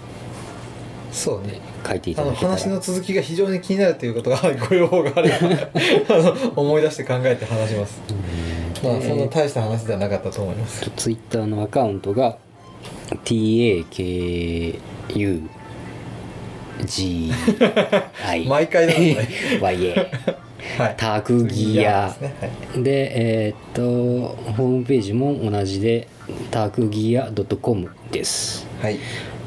[1.12, 2.48] そうね書いていただけたら。
[2.50, 5.36] 話の続きが非常に気になるということが ご要望があれば
[6.16, 8.00] あの思い出して考えて話します。
[8.82, 10.88] まあそんな大した話ではなかったと思います。
[10.96, 12.36] ツイッターのアカウントが
[13.24, 14.78] TAKUGI
[18.46, 19.28] 毎回だね
[19.60, 20.06] YA
[20.76, 20.94] はい。
[20.96, 22.08] タグギア。
[22.08, 22.34] ですね。
[22.40, 22.46] は
[22.78, 22.82] い。
[22.82, 23.12] で
[23.46, 23.82] えーっと
[24.52, 26.08] ホームページも同じで
[26.50, 28.66] タグギア .com です。
[28.82, 28.98] はい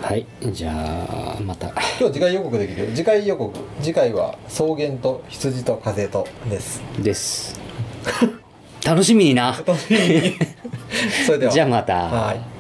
[0.02, 1.68] はいじゃあまた。
[2.00, 2.86] 今日次回予告できる？
[2.86, 3.58] よ次回予告。
[3.82, 6.82] 次回は草原と羊と風とです。
[7.00, 7.60] です。
[8.86, 9.52] 楽しみにな。
[9.66, 10.34] 楽しみに。
[11.26, 11.52] それでは。
[11.52, 11.94] じゃあまた。
[11.96, 12.51] はい